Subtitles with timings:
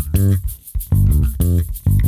[0.00, 0.38] スムーズ
[1.24, 1.99] フェア。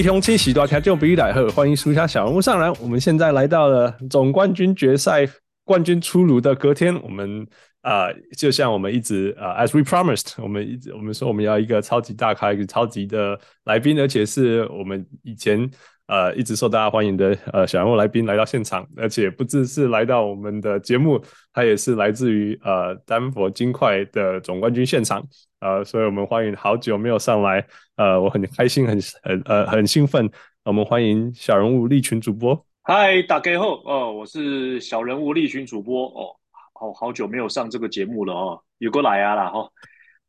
[0.00, 2.72] 各位乡亲，喜多听众朋友大家好，欢迎收听小人物上篮。
[2.80, 5.28] 我们现在来到了总冠军决赛，
[5.62, 7.46] 冠军出炉的隔天，我们。
[7.82, 15.70] 啊、就像我们一直啊、，as we promised，我们一直我们说我们要一个超级大咖，一个超级的来宾，而且是我们以前
[16.06, 21.22] 呃一直受大家欢迎的呃小人物来宾来到现场，而且不只是来到我们的节目，
[21.52, 25.22] 他也是来自于呃丹佛金块的总冠军现场，
[25.60, 30.30] 呃，所以我们欢迎好久没有上来，呃，我很开心，很很呃很兴奋，
[30.64, 32.66] 我们欢迎小人物立群主播。
[32.82, 36.36] 嗨，大家好，哦，我是小人物立群主播，哦。
[36.72, 39.70] 好好久没有上这个节目了哦，有过来啊啦哈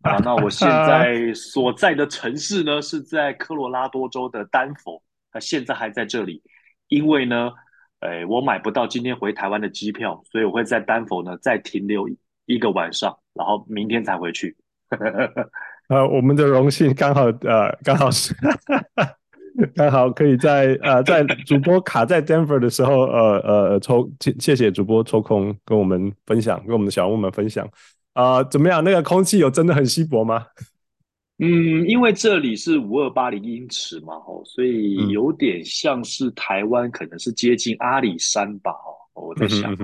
[0.01, 0.17] 啊！
[0.21, 5.01] 那我现在 所在的城市呢是在科罗拉多州的丹佛，
[5.33, 6.43] 那现在还在这里，
[6.89, 7.53] 因为呢，
[8.01, 12.09] 哎，我买不到今天回台湾的机票，所以我会在丹佛呢再停留
[12.45, 14.57] 一个晚上，然后明天才回去。
[15.89, 18.35] 呃，我们的荣幸刚好呃刚好是。
[19.75, 27.69] 刚好可以在呃，在主播卡在 Denver 的时候，呃呃抽谢谢谢主播抽空跟我们分享，跟我们的小人物们分享
[28.13, 28.81] 啊、呃，怎么样？
[28.81, 30.45] 那个空气有真的很稀薄吗？
[31.39, 38.71] 嗯，因为这里是五二八零英尺嘛，哦，所以有点像是台湾，可能是接近阿里山吧，
[39.15, 39.75] 哦，我在想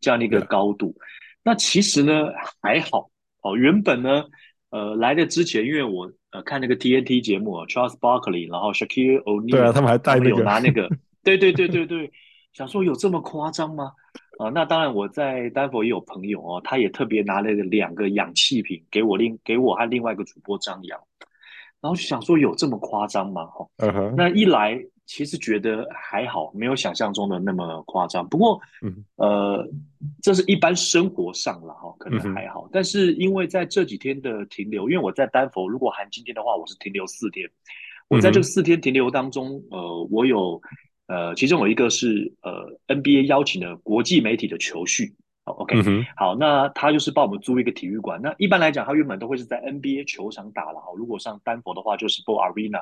[0.00, 0.88] 这样的一个高度。
[0.88, 1.00] 嗯、
[1.44, 2.26] 那其实呢
[2.60, 3.08] 还好，
[3.40, 4.22] 哦，原本呢，
[4.74, 6.10] 呃，来的之前，因为我。
[6.34, 10.90] 呃，看那个 TNT 节目啊，Charles Barkley，然后 Shaquille O'Neal，对啊，他们还带那个，有拿那个，
[11.22, 12.10] 对对对对对，
[12.52, 13.92] 想说有这么夸张吗？
[14.40, 20.98] 啊、呃，那当然我在丹佛也有朋友哦，他也特别拿了两个氧气瓶给我另给我和另外一个主播张扬，
[21.80, 23.46] 然后就想说有这么夸张吗？
[23.46, 24.84] 哈、uh -huh.，那一来。
[25.06, 28.26] 其实觉得还好，没有想象中的那么夸张。
[28.28, 29.68] 不过，嗯、呃，
[30.22, 32.70] 这是一般生活上了哈，可能还好、嗯。
[32.72, 37.48] 但是因为在这几天的停留，因为我在丹佛，如果含今天的话，我是停留四天。
[38.08, 40.60] 我在这四天停留当中，呃，我有
[41.06, 45.14] 呃，其中有一个是呃，NBA 邀请的国际媒体的球序。
[45.46, 48.18] 好，OK，、嗯、好，那他就是帮我们租一个体育馆。
[48.22, 50.86] 那一般来讲，他原本都会是在 NBA 球场打了哈。
[50.96, 52.80] 如果上丹佛的话，就是 Ball Arena。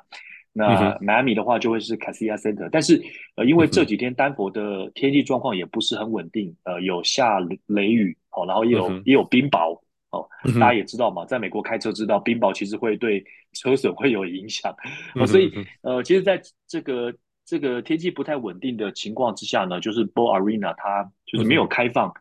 [0.52, 3.02] 那迈阿密的话就会是 Kaseya Center，但是
[3.36, 9.80] 呃，因为这几天丹佛的天气状况也不是很稳定，呃，有下雷雨哦，然后也有、嗯、也有冰雹
[10.10, 14.74] 哦、嗯，大家也知道嘛，在美国开车知道冰雹其实会对车损会有影响、
[15.14, 15.50] 嗯，所以
[15.82, 17.14] 呃，其实在这个
[17.44, 22.08] 这个天气不太稳定的情况之下呢，就是 Ball Arena 它就是没有开放。
[22.08, 22.14] 嗯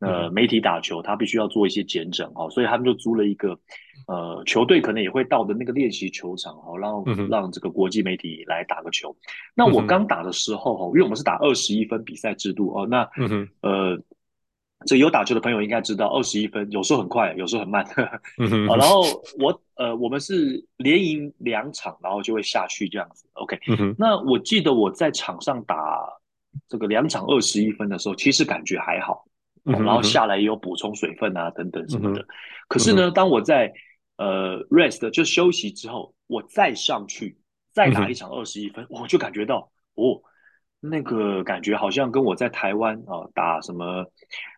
[0.00, 3.58] 呃，媒体打球，他必须要做一些检整哈，所以他们就租了一个，
[4.06, 9.16] 呃，球队可能也会到的那个练习球场哈，让、嗯、让这个国际媒体来打个球。
[9.54, 13.98] 那我刚打的时候哈，因为我们是打二十一分比赛制度哦，那、嗯、呃，
[14.86, 17.84] 这有打球的朋友应该知道，二十一分有时候很快，有时候很慢。
[18.38, 19.02] 嗯、然后
[19.38, 23.26] 我呃，我们是连赢两场，然后就会下去这样子。
[23.32, 25.76] OK，、嗯、那我记得我在场上打
[26.68, 29.24] 这个两场二十一分的时候，其实感觉还好。
[29.66, 32.22] 然后下来也有补充水分啊，等等什么的。
[32.68, 33.72] 可是呢，当我在
[34.16, 37.38] 呃 rest 就休息之后，我再上去
[37.72, 40.20] 再打一场二十一分，我就感觉到哦，
[40.80, 44.06] 那个感觉好像跟我在台湾啊打什么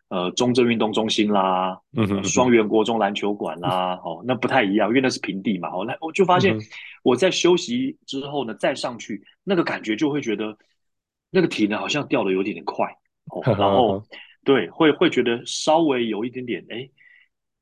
[0.09, 5.69] 呃中正运动中心啦，嗯双元国中篮球馆啦，哦，那不太一样，因为那是平地嘛。
[5.71, 6.59] 哦，那我就发现
[7.03, 10.57] 我在休息之后呢，再上去那个感觉就会觉得
[11.31, 12.87] 那个体能好像掉的有点点快，
[13.31, 14.03] 哦， 然后。
[14.45, 16.89] 对，会会觉得稍微有一点点，哎，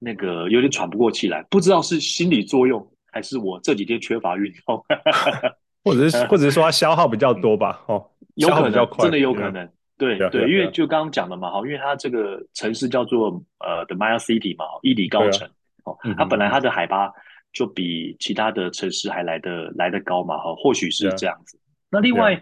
[0.05, 4.85] 那个有点喘不过气来，不知道是心理作用还是我这几天缺乏运动，
[5.83, 7.83] 或者是或者是说它消耗比较多吧？
[7.87, 8.05] 哦，
[8.35, 9.67] 有可能，比较快真的有可能。
[9.97, 15.49] 对对，对，因为就刚刚讲的嘛，哈，因为它这个城市叫做呃 The Maya City 嘛，伊里高城，
[15.85, 17.11] 哦，它本来它的海拔
[17.53, 21.59] 就比其他的城市还来得来得高嘛，哈，或许是这样子。
[21.91, 22.39] 那另外，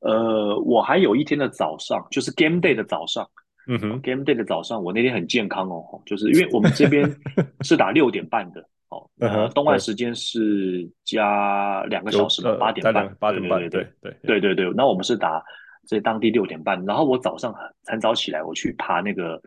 [0.00, 3.28] 呃，我还有一天的早上，就是 Game Day 的早上。
[3.68, 7.08] 嗯哼，Game Day 的早上，我那天很健康哦，就是因为我们这边
[7.62, 14.72] 是打六点半的哦，呃，东岸时间是加两个小时嘛，八点半，八点半，对对对对对对。
[14.74, 15.42] 那我们是打
[15.86, 17.54] 这当地六点半，然后我早上
[17.86, 19.40] 很早起来，我去爬那个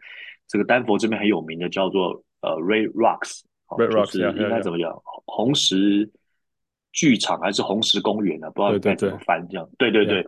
[0.47, 4.97] 这个丹佛这边很有名的叫做呃 Red Rocks，Red Rocks 应该怎么讲？
[5.25, 6.09] 红石
[6.94, 8.50] 剧场还是红石公园呢、啊？
[8.51, 9.69] 不知道该怎么翻这样。
[9.77, 10.23] 对对对，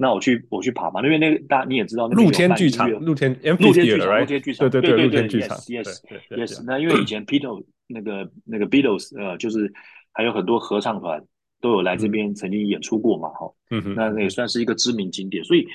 [0.00, 6.00] 那我去我去爬嘛，因为那个大家你也知道，露天剧场，露天露天剧场，露天剧场，对对对，露天剧场，yes
[6.30, 6.64] yes。
[6.66, 9.70] 那因为以前 Beatles 那个那个 Beatles 呃，就是
[10.12, 11.22] 还有很多合唱团
[11.60, 15.66] 都有来这边曾经演出过嘛，哈，嗯哼，那那也算是一个知名景点，所以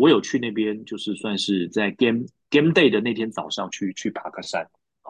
[0.00, 4.66] 我有去那边，就是算是在 Game Game Day 的那天早上去去爬个山。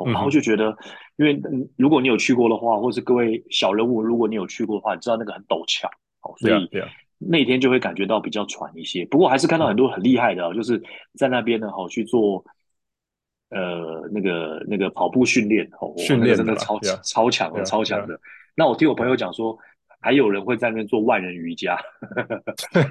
[0.07, 0.77] 然后就觉得，
[1.19, 1.41] 因为
[1.77, 5.89] 如果你有去过的话，或是各位小人物，如果你有去过的话，你知道那个很陡峭，
[6.23, 6.69] 哦，所以
[7.29, 9.05] 那天就会感觉到比较喘一些。
[9.07, 10.83] 不过还是看到很多很厉害的，哦就是
[11.15, 12.45] 在那边呢，好去做
[13.51, 18.19] 呃那个那个跑步训练，哦，训练真的超超强的，超强的。
[18.55, 19.59] 那我听我朋友讲说。
[20.01, 21.79] 还有人会在那边做万人瑜伽，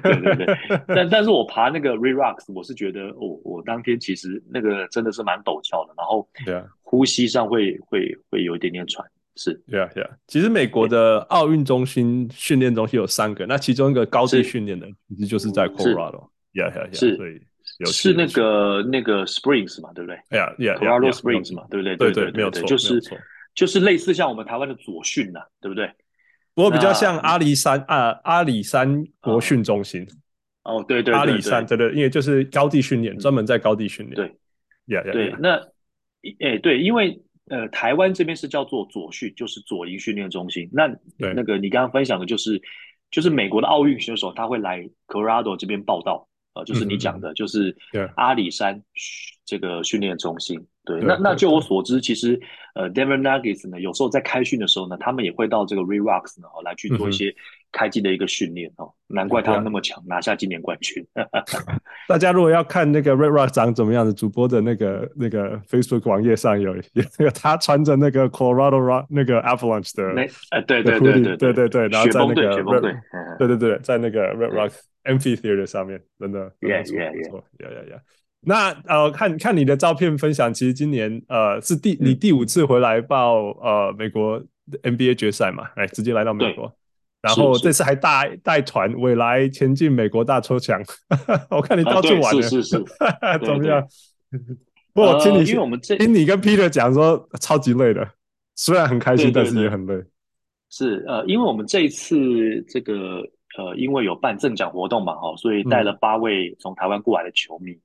[0.02, 0.46] 对 对对，
[0.88, 10.10] 但但是我爬那个 Red Rocks，我是觉得我我当天其实那个真的是蛮陡峭的，然后对啊，呼吸上会会会有一点点喘，是，对啊对啊。
[10.26, 21.96] 其实美国的奥运中心训练中心有三个，那其中一个高地训练的其实就是在 Colorado，yeah yeah yeah，是，是那个那个 Springs 嘛，对不对？Yeah yeah，Colorado Springs 嘛，对不对？
[21.96, 23.00] 对对，没有错，就是
[23.54, 25.90] 就是类似像我们台湾的左训呐，对不对？
[26.54, 30.06] 不过比较像阿里山啊，阿里山国训中心。
[30.62, 34.14] 哦，对对，阿里山对对，因为就是高地训练，专门在高地训练。
[34.86, 35.60] 对，对，那
[36.38, 40.68] 诶对，因为呃，台湾这边是叫做左训，就是左营训练中心。
[40.72, 40.88] 那
[41.18, 42.60] 那个你刚刚分享的就是，
[43.10, 47.76] 就是美国的奥运选手他会来 Colorado 这边报道，呃，就是你讲的，就是
[48.16, 48.82] 阿里山
[49.44, 50.66] 这个训练中心。
[50.84, 52.40] 对，那那就我所知，其实
[52.74, 57.32] 呃，Denver Nuggets 呢，有时候在开训的时候呢，他们也会到这个 Red Rocks 呢，来去做一些
[57.70, 58.92] 开机的一个训练哦。
[59.06, 61.06] 难怪他们那么强，拿下今年冠军。
[62.08, 70.02] 大家如果要看那个 Red Rocks 长怎么样的，主播的那个那个 Facebook 网页上有 有那个他穿着那个 Colorado Rock 那个 Avalanche 的，
[70.50, 72.62] 呃，对对对对对对对，然后在那个
[73.38, 78.00] 对对对，在那个 Red Rocks Amphitheater 上面，真的，不错不错，呀呀呀。
[78.46, 84.42] 那呃，看看你的照片分享，其实今年呃是第你第五次回来报呃美国
[84.82, 86.72] NBA 决赛嘛，来直接来到美国，
[87.20, 90.82] 然后这次还带带团未来前进美国大抽奖，
[91.50, 92.84] 我看你到处玩了，是是 是，
[93.44, 93.86] 怎么样？
[94.94, 98.08] 不过听你因为我们这听你跟 Peter 讲说超级累的，
[98.54, 100.02] 虽然很开心，但是也很累。
[100.70, 103.20] 是呃，因为我们这一次这个
[103.58, 107.76] 呃，因为有办赠奖活动嘛，哈，所以带了八位从台湾过来的球迷。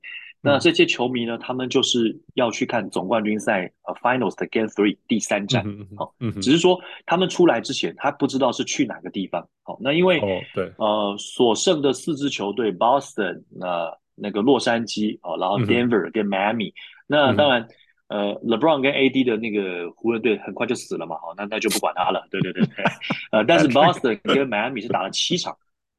[0.42, 1.36] 那这些球迷呢？
[1.36, 5.64] 他们就是要去看总冠军赛呃 Finals 的 Game Three 第三战，
[5.96, 9.46] 好，只是说他们出来之前，他不知道是去哪个地方。
[9.62, 10.18] 好，那因为
[10.54, 10.72] 对。
[10.78, 16.72] 呃所剩的四支球队 Boston 呃那个洛杉矶哦，然后 Denver 跟 Miami，
[17.06, 17.68] 那当然
[18.08, 22.26] 呃 LeBron 跟 AD 的那个湖人队很快就死了嘛，好，那那就不管他了。
[22.30, 22.64] 对对对，
[23.30, 25.54] 呃，但是 Boston 跟 Miami 是打了七场，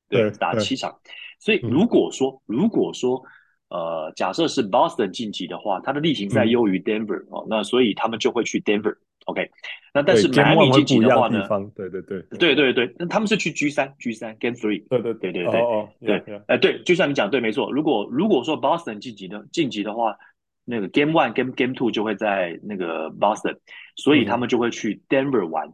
[0.09, 0.97] 对，打了七场，
[1.39, 3.23] 所以如果说如果说
[3.71, 8.97] 呃，假设是 Boston 晋级的话，他的例行赛优于 Denver 哦，那所以他们就会去 Denver。
[9.25, 9.49] OK，
[9.93, 11.47] 那但是迈阿密晋级的话呢？
[11.73, 14.85] 对对对，对对对，那他们是去 G 三 G 三 Game Three。
[14.89, 17.71] 对对对对对对，哎对，就像你讲对，没错。
[17.71, 20.17] 如果如果说 Boston 晋级的晋级的话，
[20.65, 23.55] 那个 Game One Game Game Two 就会在那个 Boston，
[23.95, 25.71] 所以他们就会去 Denver 玩。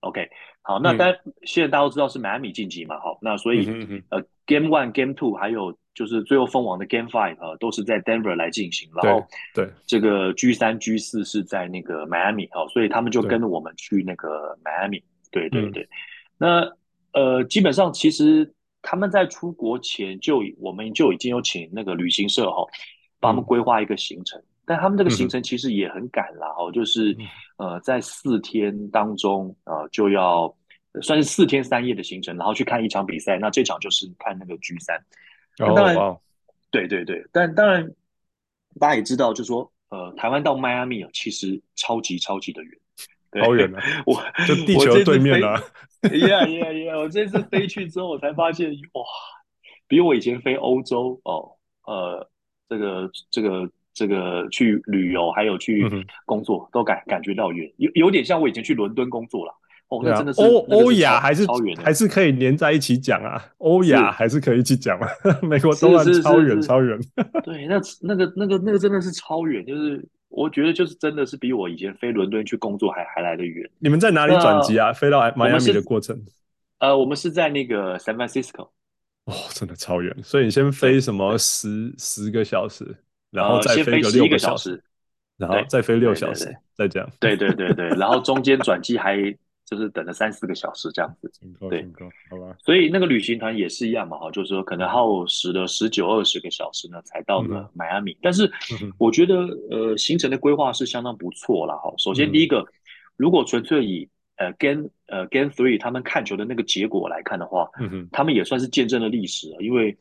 [0.00, 0.30] OK，
[0.62, 3.66] 好，那当然现在大家都知道是迈阿密晋级嘛，好，那所以
[4.08, 5.76] 呃 Game One Game Two 还有。
[5.94, 9.70] 就是最后封王的 Game Five 啊，都是在 Denver 来进行，然后对。
[9.86, 15.02] 这个 G 三 G 四是在那个 Miami 啊，所以他们就跟着我们去那个 Miami。
[15.30, 15.88] 对对对，
[16.38, 16.70] 那
[17.12, 18.48] 呃，基本上其实
[18.82, 22.64] 他们在出国前就我们就已经有请那个旅行社哈，
[23.18, 27.16] 帮他们规划一个行程，但他们这个行程其实也很赶了哈，就是
[27.56, 30.54] 呃在四天当中啊就要
[31.02, 34.96] 算是四天三夜的行程，然后去看一场比赛，那这场就是看那个 G 三。
[35.56, 36.20] 当然，oh, wow.
[36.70, 37.88] 对对对，但当然，
[38.80, 42.78] 大家也知道，就是说，呃，台湾到迈阿密啊，其实超级超级的远，
[43.44, 43.82] 好远啊！
[44.06, 44.14] 我
[44.46, 45.62] 就 地球对面啊
[46.02, 46.98] ！Yeah yeah yeah！
[46.98, 49.04] 我这次飞去之后，我才发现，哇，
[49.86, 51.52] 比我以前飞欧洲哦，
[51.86, 52.28] 呃，
[52.68, 55.88] 这个这个这个去旅游还有去
[56.26, 59.54] 工作，都感感觉到远，有有点像我以前去伦敦工作了。
[59.88, 61.46] 哦，那真的是欧欧亚还是
[61.82, 65.08] 还是可以连在一起讲啊，欧亚还是可以一起讲啊。
[65.42, 66.98] 美国东岸超远超远，
[67.44, 73.68] 对，那那个那个那个真的是超远，就是我觉得就是真的是比我以前飞伦敦去工作还还来得远。
[73.78, 74.92] 你们在哪里转机啊？
[74.92, 76.18] 飞到迈阿密的过程？
[76.78, 78.70] 呃，我们是在那个 San Francisco。
[79.26, 82.96] 哦，真的超远，所以你先飞什么十十个小时，
[83.30, 84.82] 然后再飞个六个小时，
[85.36, 87.08] 然后再飞六小时，再这样。
[87.20, 89.16] 对对对对，然后中间转机还。
[89.66, 91.30] 就是等了三四个小时这样子。
[91.70, 91.86] 对，
[92.30, 92.56] 好吧。
[92.58, 98.12] 所以那个旅行团也是一样嘛，哈，就是说可能耗时了十九二十个小时呢，才到了迈阿密。
[98.12, 98.50] 嗯、但是
[98.98, 99.36] 我觉得，
[99.70, 101.92] 呃，行程的规划是相当不错了，哈。
[101.96, 102.66] 首先第一个，嗯、
[103.16, 109.96] 如果纯粹以呃 Game 呃 Game Three 他们看球的那个结果来看的话，嗯哼，他们也算是见证了历史了，因为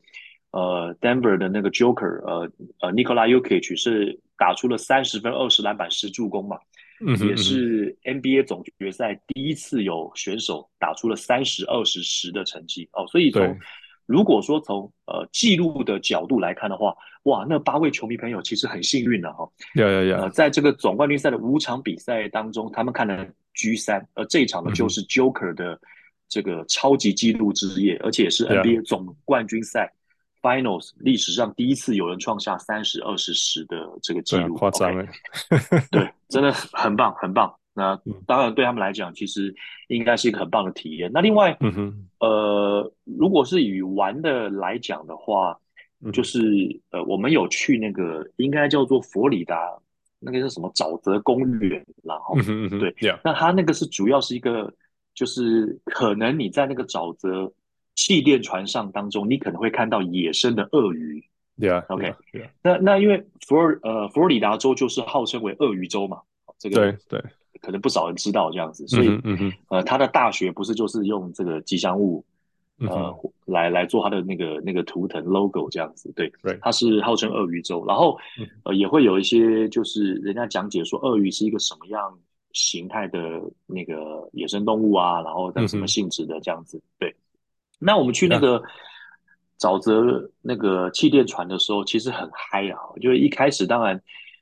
[0.52, 2.52] 呃 Denver 的那个 Joker 呃
[2.82, 6.58] 呃 Nikola Jokic 是打出了三十分二十篮板十助攻嘛。
[7.06, 12.88] 嗯，也是 NBA 总决赛第一次有选手打出了三十二十十的成绩。
[12.94, 13.58] 哦，所以从
[14.06, 19.50] 如果说从呃记录的角度来看的话，哇，那八位球迷朋友其实很幸运了哈。
[19.76, 25.80] 有有有，在这个总冠军赛的五场比赛当中，他们看了 G 三，而这一场呢就是 Joker 的
[26.28, 29.92] 这个超级纪录之夜，而且也是 NBA 总冠军赛。
[30.42, 35.08] Finals 历史上第一次有人创下三十二十十的这个记录，夸张了。
[35.90, 37.56] 对，真的很棒，很棒。
[37.74, 37.98] 那
[38.28, 39.56] 当然对他们来讲，其实
[39.88, 41.10] 应该是一个很棒的体验。
[41.14, 45.58] 那另外，嗯哼，呃，如果是以玩的来讲的话，
[46.12, 46.40] 就是
[46.92, 49.58] 呃，我们有去那个应该叫做佛里达
[50.20, 52.36] 那个是什么沼泽公园，然后
[52.80, 54.74] 对，那它那个是主要是一个，
[55.16, 57.54] 就是可能你在那个沼泽。
[57.96, 61.24] 气垫船上当中，你可能会看到野生的鳄鱼。
[61.60, 62.14] 对啊，OK，
[62.62, 66.20] 那那因为佛尔呃佛罗里达州就是号称为鳄鱼州嘛，
[66.58, 67.24] 这个对对，
[67.62, 72.26] 可能不少人知道这样子，所以嗯嗯呃，他的大学不是就是用这个吉祥物
[72.80, 78.18] 呃来来做他的那个那个图腾 logo 这样子，对，对，它是号称鳄鱼州，然后
[78.64, 82.18] 呃也会有一些就是人家讲解说鳄鱼是一个什么样
[82.54, 83.20] 形态的
[83.68, 87.16] 那个野生动物啊，然后在什么性质的这样子，对。
[87.80, 88.64] 那我们去那个
[89.60, 92.78] 沼泽那个气垫船的时候，其实很嗨啊！
[93.02, 94.02] 就是一开始当然，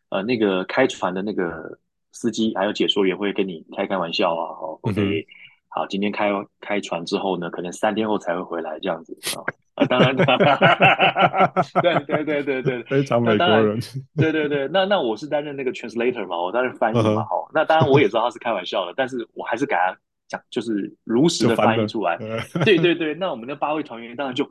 [0.09, 1.77] 呃，那个开船的那个
[2.11, 5.25] 司机还有解说员会跟你开开玩笑啊，哦，OK，
[5.69, 9.43] 好，今天开开船之后呢，可能三天后才会回来这样子啊。
[9.75, 10.15] 啊，当然，
[11.81, 13.79] 对对对对对，非常美国人。
[14.17, 19.95] 对对对，那那我是担任那个 translator 嘛，我担任翻译嘛，好，那当然我也知道他是开玩笑的，但是我还是给他。
[20.27, 22.17] 讲就是如实的翻译出来，
[22.63, 24.49] 对对对，那我们的八位团员当然就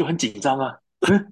[0.00, 0.74] 就很紧张啊。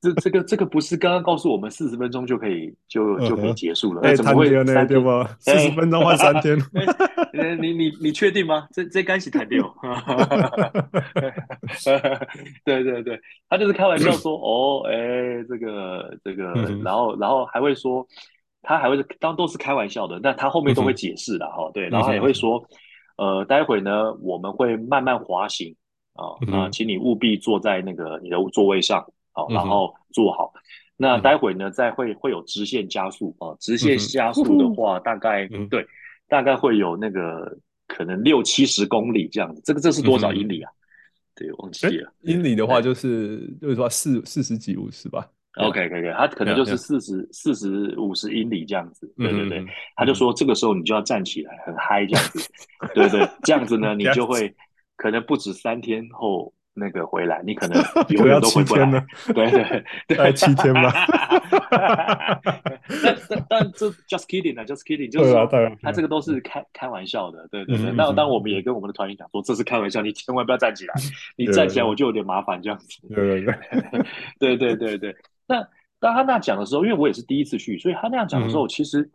[0.00, 4.02] 这这个这个不是刚刚告诉我们四十分钟就可以就就可以结束了？
[4.02, 5.28] 哎，怎么会三天吗？
[5.38, 6.58] 四十分钟换三天？
[7.62, 8.66] 你你你确定吗？
[8.72, 9.72] 这这干洗弹掉？
[12.64, 18.04] 对对对，他就是开玩笑说 哦，哎，这个这个，然后然后还会说，
[18.62, 21.70] 他还会当都是开玩笑的，但他后面都会解释的哈。
[21.72, 22.60] 对，然后也会说。
[23.16, 25.74] 呃，待会呢，我们会慢慢滑行
[26.18, 30.52] 啊，那、呃、请你务必坐在那个你的座位上，好，然后坐好。
[30.96, 35.86] 那待会呢，再会会有直线加速啊，直线加速的话，大概、对，
[36.28, 37.56] 大概会有那个
[37.86, 39.62] 可能六七十公里这样子。
[39.64, 40.70] 这个这是多少英里啊？
[41.36, 42.12] 对，忘记了。
[42.22, 45.24] 英里的话就是就是说四四十几五十吧。
[45.60, 49.64] OK，可以，可以，他可能就是四十四十五十英里这样子，对对对，
[49.96, 52.50] 他就说这个时候你就要站起来，很嗨这样子，
[52.94, 54.54] 对对，这样子呢， 你就会
[54.98, 58.84] 可能不止三天后那个回来，你可能 永远都回不来，
[59.34, 60.92] 对对对，大概七天吧。
[63.02, 65.46] 但但但这 just kidding 啊，just kidding，就是说
[65.82, 67.92] 他这个都是开开玩笑的，对对对。
[67.92, 70.94] 那当我们也跟我们的团员讲说，这是开玩笑，你千万不要站起来，
[71.36, 72.86] 你站起来我就有点麻烦这样子。
[73.14, 73.54] 对对
[74.38, 75.16] 对对对对对。
[75.46, 75.66] 那
[76.00, 79.10] 当他那讲的时候，因为我也是第一次去，所以他那样讲的时候，嗯、其实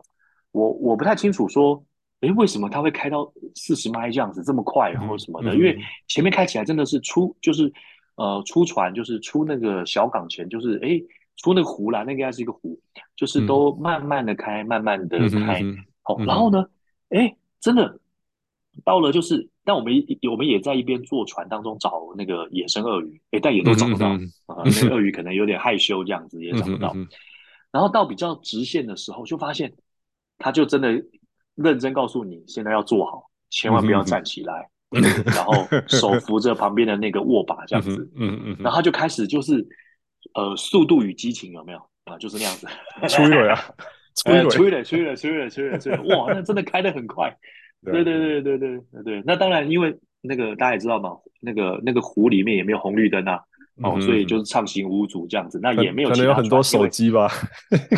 [0.52, 1.82] 我我不太清楚说，
[2.24, 5.54] 哎，为什么它会开到四十迈这样子这么快，然后什么的？
[5.54, 5.78] 嗯、因为
[6.08, 7.72] 前面开起来真的是出就是
[8.16, 11.00] 呃出船就是出那个小港前就是哎
[11.36, 12.78] 出那个湖啦，那个应该是一个湖，
[13.16, 15.62] 就是都慢慢的开，嗯、慢慢的开，
[16.02, 16.66] 好，然后呢，
[17.10, 17.98] 哎，真的
[18.84, 19.48] 到了就是。
[19.66, 24.08] 但我们一我们也在一边坐船当中找那个野生鳄鱼，哎，但也都找不到
[24.44, 24.62] 啊。
[24.62, 26.94] 那鳄鱼可能有点害羞，这样子也找不到。
[27.72, 29.72] 然后到比较直线的时候，就发现
[30.36, 31.02] 它就真的
[31.54, 34.68] 认真告诉你，现在要坐好，千万不要站起来，
[35.26, 35.52] 然后
[35.88, 38.10] 手扶着旁边的那个握把，这样子。
[38.16, 38.56] 嗯嗯。
[38.60, 39.66] 然后他就开始就是
[40.34, 42.16] 呃，速度与激情有没有啊？
[42.18, 42.66] 就是那样子。
[43.08, 43.58] 吹了呀！
[44.16, 46.02] 吹了，吹了，吹了，吹了，吹了，吹了！
[46.04, 47.36] 哇，那真的开得很快。
[47.84, 53.40] 对对对对对对对，那当然，因为那个大家也知道嘛，那个那个湖里面也没有红绿灯啊，
[53.82, 57.28] 哦，所以就是畅行无阻这样子，那也没有，可能有很多手机吧？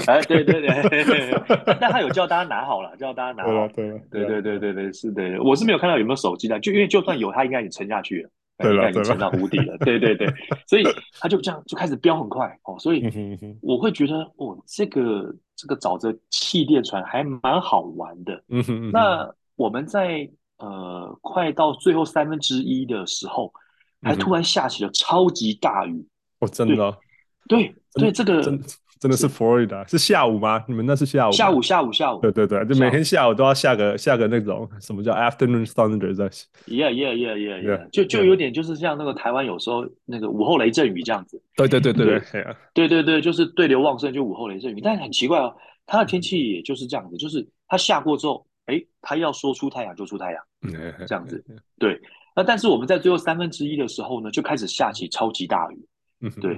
[0.06, 10.26] 哎，对对对，但 他有叫大家拿好了，叫大家拿好，对对对对对对，是的，我是没有看到有没有手机的，就因为就算有，他应该已经沉下去了，应该已经沉到湖底了，对对对，
[10.66, 10.84] 所以
[11.20, 13.06] 他就这样就开始飙很快哦，所以
[13.60, 19.30] 我会觉得哦，这个这个沼泽气垫船还蛮好玩的，嗯哼，那。
[19.58, 20.28] 我们在
[20.58, 23.50] 呃快到最后三分之一的时候，
[24.02, 26.06] 还突然下起了超级大雨。
[26.40, 26.98] 哦，真的？
[27.48, 28.42] 对对，这个
[28.98, 30.64] 真的是佛罗里达是下午吗？
[30.66, 31.32] 你们那是下午？
[31.32, 32.20] 下午下午下午。
[32.20, 41.40] 对对对，就每天下午都要下个下个那种什么叫 afternoon thunder？yeah yeah yeah yeah yeah，就就有点就是像那个台湾有时候那个午后雷阵雨这样子。
[41.56, 45.54] 对对对对对，对对对，就是对流旺盛就午后雷阵雨，但很奇怪哦，
[45.86, 48.46] 它的天气也就是这样子，就是它下过之后。
[48.66, 50.42] 哎，它要说出太阳就出太阳，
[51.06, 51.40] 这样子，
[51.78, 51.96] 对。
[52.36, 56.30] 那但是我们在最后三分之一的时候呢，就开始下起超级大雨。
[56.40, 56.56] 对。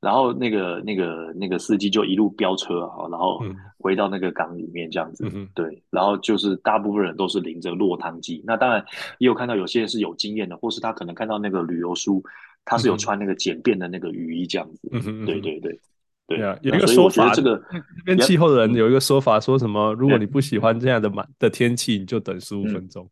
[0.00, 3.40] 然后那个那个那个司机就一路飙车啊，然后
[3.78, 8.42] 回到那个港里面这样子，嗯、对，然后就是大部分人都是淋着落汤鸡。
[8.44, 8.84] 那当然
[9.18, 12.20] 也有看到有些人是有经验的，或是他可能看到那个旅游书，
[12.64, 14.88] 他是有穿那个简便的那个雨衣这样子。
[14.90, 15.78] 嗯、对对对
[16.26, 19.94] 对，对啊，有一个说法，这个那边气候的人有一个说法，说什么？
[19.94, 23.08] 如果你不喜欢这样的满的天气，你就等十五分钟。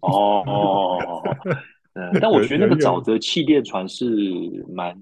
[0.00, 1.22] 哦哦哦，
[1.94, 4.98] 嗯，但我觉得那个沼泽气垫船是蛮。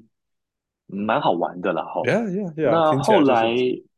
[0.94, 2.02] 蛮好玩的啦，哈。
[2.02, 3.54] Yeah, yeah, yeah, 那后来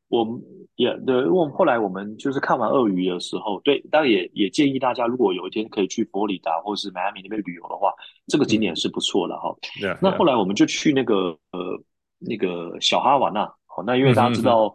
[0.06, 0.40] 我们
[0.76, 7.92] 也对，因为后来我们就是看完鳄鱼的时候，对，当然也也建议大家，如果有一天可以去佛罗里达或是迈阿密那边旅游的话，
[8.28, 9.52] 这个景点是不错的哈。
[10.00, 11.82] 那后来我们就去那个呃
[12.20, 14.72] 那个小哈瓦那，好，那因为大家知道，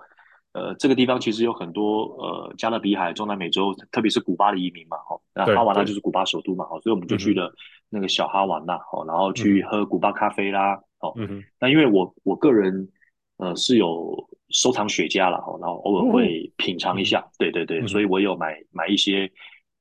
[0.53, 5.19] 呃，这个地方其实有很多呃加勒比海、中南美洲，特别是古巴的移民嘛，哈。
[5.35, 7.53] 那哈瓦那就是古巴首都嘛，哈，所以我们就去了
[7.89, 10.81] 那个小哈瓦那，好，然后去喝古巴咖啡啦。
[10.99, 12.89] 哦，嗯，那因为我我个人
[13.37, 19.31] 呃是有收藏雪茄了哈，然后偶尔会品尝一下，嗯、对对对，嗯、所以我有买买一些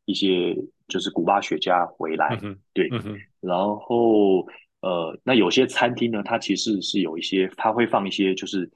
[0.04, 0.54] 一些
[0.86, 4.46] 就是古巴雪茄回来，嗯、对，嗯、然后
[4.82, 8.70] 呃那有些餐厅呢，它其实是有一些，它会放一些就是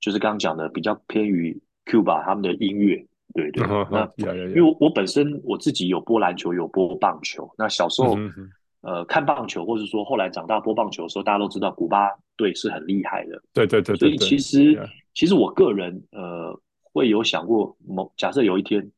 [0.00, 8.16] 就是刚刚讲的比较偏于 Cuba 他们的音乐，对对，嗯、那因为我我本身我自己有播篮球，有播棒球，那小时候。
[8.16, 8.32] 嗯
[8.80, 13.42] 呃，看棒球，或者说后来长大播棒球的时候，大家都知道古巴队是很厉害的。
[13.52, 14.80] 对对对，所以其实
[15.12, 18.88] 其实我个人呃会有想过，某假设有一天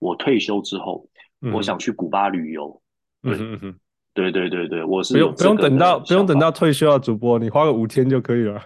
[0.00, 1.08] 我退休之后，
[1.52, 2.82] 我想去古巴旅游。
[3.22, 3.74] 嗯嗯嗯，
[4.12, 8.60] 对对对对，我是不用不用等到不用等到退休啊，主播你花个五天就可以了。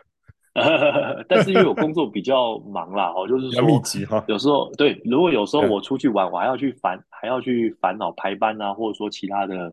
[1.29, 9.73] 但是因为我工作比较忙啦，哦，就是说密集哈，有时候对，如果有时候我出去玩，我还要去烦还要去烦恼排班啊，或者说其他的。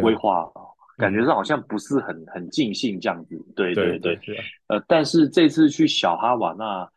[0.00, 0.48] 规划
[0.96, 4.16] 感觉上好像不是很很尽兴这样子，对对对，
[4.68, 6.88] 呃，但是这次去小哈瓦那，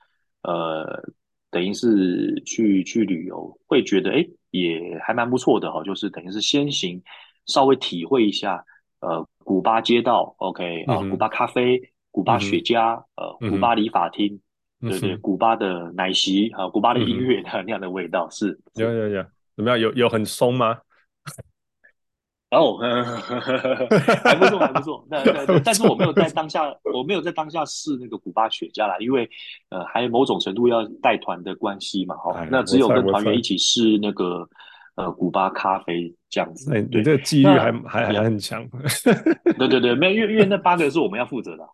[0.43, 1.03] 呃，
[1.49, 7.01] 等于是去去旅游，会觉得哎，也还蛮不错的哈，就是等于是先行
[7.47, 8.63] 稍微体会一下，
[9.01, 11.81] 呃，古巴街道，OK 啊，古巴咖啡，
[12.13, 14.39] 古巴雪茄，呃，古巴理发厅，
[14.79, 19.79] 对对，古巴的奶昔啊，古巴的音乐的那样的味道是，有有有，怎么样？
[19.79, 20.77] 有有很松吗？
[22.51, 22.77] 哦，
[24.23, 25.03] 还不错，还不错。
[25.09, 26.61] 那那 但是我没有在当下，
[26.93, 29.27] 我没有在当下试那个古巴雪茄啦，因为
[29.69, 32.15] 呃，还有某种程度要带团的关系嘛。
[32.17, 34.47] 哈，那只有跟团员一起试那个
[34.95, 36.71] 呃古巴咖啡这样子。
[36.71, 38.65] 对，你这个纪律还还还很强。
[39.57, 41.67] 对对对，没有，因为因为那八个人是我们要负责的。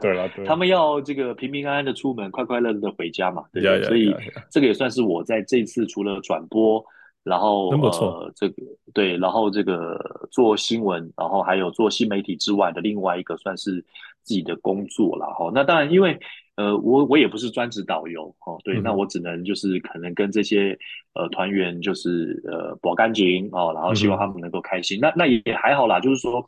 [0.00, 3.44] 对了， 对，他们要这个平平安安的出门，快快乐乐的回家嘛。
[3.52, 4.14] 对对，所以
[4.50, 6.84] 这个也算是我在这次除了转播。
[7.24, 8.54] 然后呃，这个
[8.94, 9.98] 对，然后这个
[10.30, 13.84] 做新闻，然后还有做新媒体之外的另外一个算是
[14.28, 15.50] 自己的工作了哈。
[15.54, 16.18] 那当然，因为
[16.56, 20.78] 呃，我我也不是专职导游哦，对，嗯、那我只能就是可能跟这些
[21.14, 24.98] 呃团员就是呃保干净哦，然后希望他们能够开心。
[24.98, 26.44] 嗯、那那也还好啦，就是说，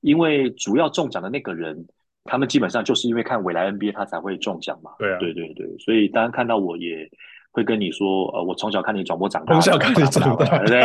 [0.00, 1.86] 因为主要中奖的那个人，
[2.24, 4.90] 他们基本上就是因为看未来 NBA 他才会中奖嘛。
[4.98, 7.08] 对啊，对对对，所以当然看到我也。
[7.52, 10.80] 会跟你说，呃，我从小看你转播长大，从小看你长大，对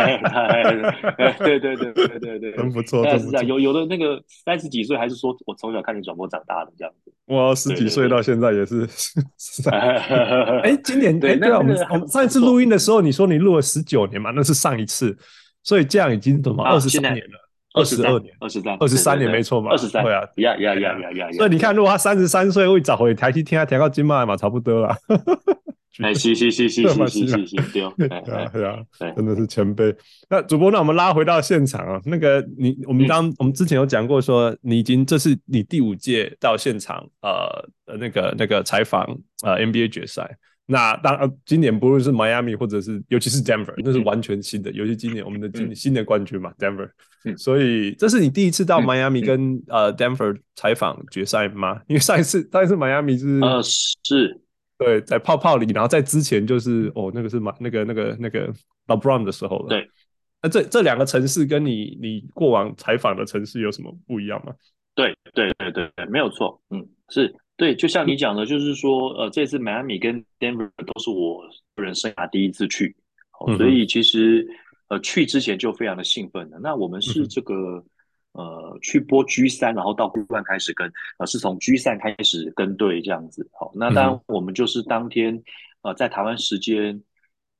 [1.38, 8.86] 对对对对对对，很不错，但是这样，有有的那个三十几岁还是说我从小看你转播长大的这样子，我十几岁到现在也是。
[10.62, 15.16] 哎，今年哎，对啊，我们我们上一次录音的时候，你说你录了十九年嘛，那是上一次，
[15.62, 17.38] 所以这样已经怎么二十三年了，
[17.74, 24.96] 二十二年，二十三，二十三年没错嘛，二十三，对啊，呀呀呀呀呀，所以你看，如果他三十三岁会找回台积听，他调到金麦嘛，差不多了。
[26.04, 28.84] 哎，行行行行行行行行，对， 啊，是啊，
[29.16, 29.94] 真的是前辈。
[30.28, 32.00] 那主播，那我们拉回到现场啊。
[32.04, 39.06] 那个你，我们当我们之前有讲过，说你已经这是你第五届到现场呃，那个那个采访
[39.42, 40.36] 呃 NBA 决赛。
[40.68, 46.90] 那当今年不是是 Miami 或者是尤其是 Denver，那是完全新的，尤其今年我们的今新的冠军嘛 Denver。
[47.38, 51.80] 所以这是你第一次到 Miami 跟呃 Denver 采访决赛吗？
[51.86, 54.40] 因为上一次上一次 Miami 是呃是。
[54.78, 58.52] 对，在泡泡里，然后在之前就是哦，那个是马那个那个那个
[58.86, 59.68] LeBron 的时候了。
[59.68, 59.88] 对，
[60.42, 64.54] 那这这两个城市跟你你过往采访的城市有什么不一样吗？
[64.94, 71.42] 对对对对对，没有错，嗯，是对，就像你讲的，就是说，呃，这次迈阿密跟 Denver 都是我
[71.74, 72.96] 个人生涯第一次去，
[73.40, 74.46] 哦，所以其实
[74.88, 76.58] 呃去之前就非常的兴奋的。
[76.62, 77.82] 那我们是这个
[78.36, 85.42] 呃去播 G 三，然后到古关开始跟，呃，是从 G 三开始跟队这样子，好，那当然我们就是当天
[85.82, 87.02] 呃在台湾时间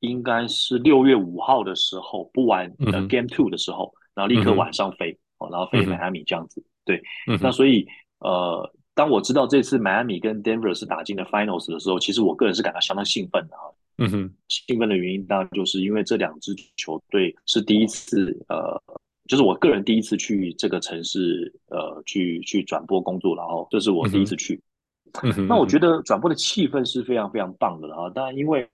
[0.00, 6.62] 应该是六月五号的时候播完呃 Game Two 的时候，然后立刻晚上飞，哦，然后飞迈阿密这样子。
[6.84, 7.02] 对，
[7.40, 7.86] 那所以
[8.20, 13.62] 呃，当我知道这次迈阿密跟 Denver 是打进了 Finals 的时候，其实我个人是感到相当兴奋的啊。
[13.98, 18.78] 嗯哼，兴奋的原因当然就是因为这两支球队是第一次，呃，
[19.26, 24.60] 就是我个人第一次去这个城市，呃，去去转播工作，然后这是我第一次去。
[25.22, 28.08] 嗯，那我觉得转播的气氛是非常非常棒的啊。
[28.10, 28.68] 当然，因为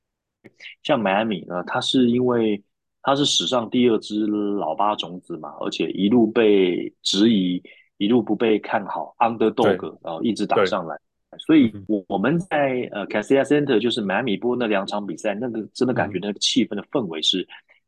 [0.82, 2.62] 像迈阿密呢，它是因为
[3.02, 7.62] 它是史上第二支老八种子嘛，而且一路被质疑。
[7.98, 10.98] 一路不被看好，underdog，然后一直打上来，
[11.38, 17.46] 所以我我们在呃 Cassia Center 就是迈阿密播那两场比赛，那个真的感觉那个气氛的氛围是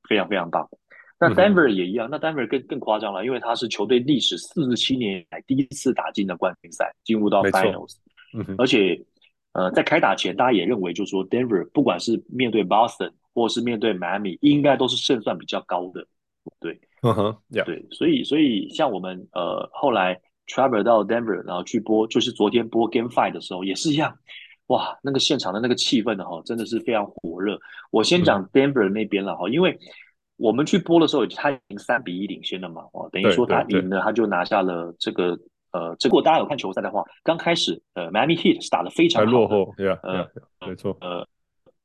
[0.09, 0.69] 非常非常棒。
[1.19, 7.97] 那 Denver 也一样，那 Denver 更更夸张了，因为他是球队历史四十七年以来第一次打进了冠军赛，进入到 Finals，
[8.59, 9.01] 而且
[9.53, 16.07] 呃在开打前，大家也认为就是说 Denver 不管是面对 Boston 或是面对 Miami，，应该都是胜算比较高的，
[16.61, 16.81] 对。
[17.07, 24.17] 嗯哼，对，所以所以像我们呃后来 travel 到 Denver，然后去播，就是昨天播 Game Five 的时候也是一样，
[24.69, 27.61] 哇，那个现场的那个气氛呢哈，真的是非常火热。
[27.91, 29.79] 我先讲 Denver 那边了哈，因为
[30.37, 35.39] 我们去播的时候，他已经三比一领先了嘛，哦，等于说他赢了，他就拿下了这个
[35.73, 40.29] 呃，这个如果大家有看球赛的话，刚开始呃 Miami Heat 是打得非常好，落后，对呃，
[40.67, 41.27] 没错，呃，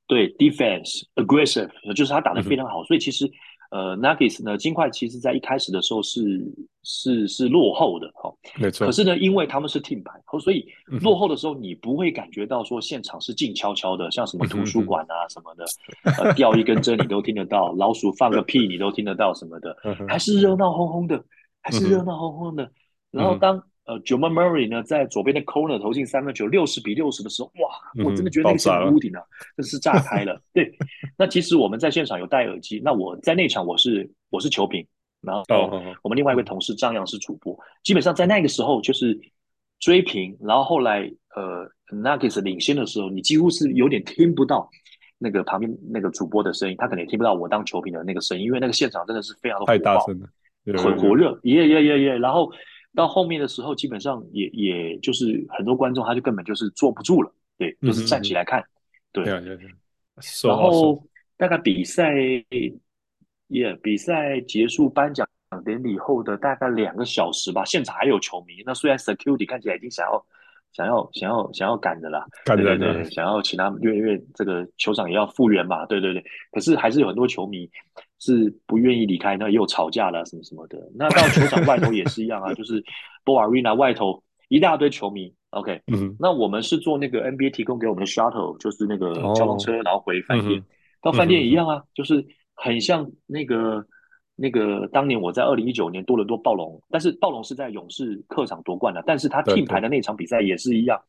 [0.07, 3.29] 对，defense aggressive，就是他打得非常好，所以其实。
[3.69, 6.43] 呃，Nuggets 呢，金块其实在一开始的时候是
[6.83, 8.87] 是是落后的，哈，没错。
[8.87, 10.65] 可是呢，因为他们是 team 牌，所以
[11.01, 15.65] 落后的时候你不会感觉到说现场是静悄悄的，像什么图书馆啊什么的，
[16.23, 19.77] 呃，掉一根针你都听得到，老鼠放个屁你都听得到什么的，
[20.07, 21.23] 还是热闹哄哄的，
[21.61, 22.71] 还是热闹哄哄的。
[23.11, 29.21] 然后当呃，Jamal Murray 呢，在左边的 corner 投进三分球，六十比六十的时候，哇，我真的觉得那个是屋顶啊，
[29.57, 30.39] 真是炸开了。
[30.53, 30.71] 对，
[31.17, 34.85] 那其实我们在现场有戴耳机，那我在那场我是我是球评，
[35.21, 35.43] 然后
[36.03, 39.19] 我们另外一位同事张扬是主播，基本上在那个时候就是
[39.79, 44.69] 追平，然后后来呃，Nuggets 领先的时候，你几乎是有点听不到
[45.17, 52.51] 那个旁边那个主播的声音，他可能也听不到我当球评的那个声音，因为那个现场真的是非常的火爆，太大声了，很火热，耶耶耶耶，然后。
[52.95, 58.63] 到后面的时候，基本上也也就是很多观众他就根本就是坐不住了，对，就是站起来看，
[59.11, 59.23] 对。
[60.43, 61.01] 然后
[61.37, 62.13] 大概比赛
[63.47, 65.25] 也比赛结束颁奖
[65.63, 68.61] 典礼后的大概两个小时吧，现场还有球迷。
[68.65, 70.25] 那虽然 security 看起来已经想要
[70.73, 76.23] 想要想要想要赶的啦，对对对，想要请他们，因为因为这个球场也要复原嘛，对对对。
[76.51, 77.69] 可是还是有很多球迷。
[78.19, 80.77] 是不愿意离开，那又吵架了什么什么的。
[80.93, 82.83] 那到球场外头也是一样啊， 就是
[83.25, 85.33] Arena 外头一大堆球迷。
[85.51, 90.63] OK，嗯，那我们是坐那个 NBA 提供给我们的 shuttle，就是那个交通车，然后回饭店。
[91.01, 93.83] 到饭店一样啊，就是很像那个
[94.35, 100.99] 那个当年我在二零一九年多伦多暴龙，但是暴龙是在勇士客场夺冠的，但是他 team 牌的那场比赛也是一样，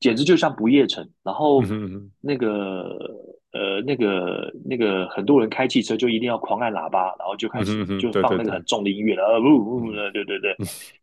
[0.00, 1.08] 简直就像不夜城。
[1.22, 1.62] 然后
[2.20, 2.96] 那个。
[3.54, 10.56] 呃，那个那个很多人开汽车就一定要狂按喇叭，然后就开始就放那个很重的音乐了，呃，不不的，对对对，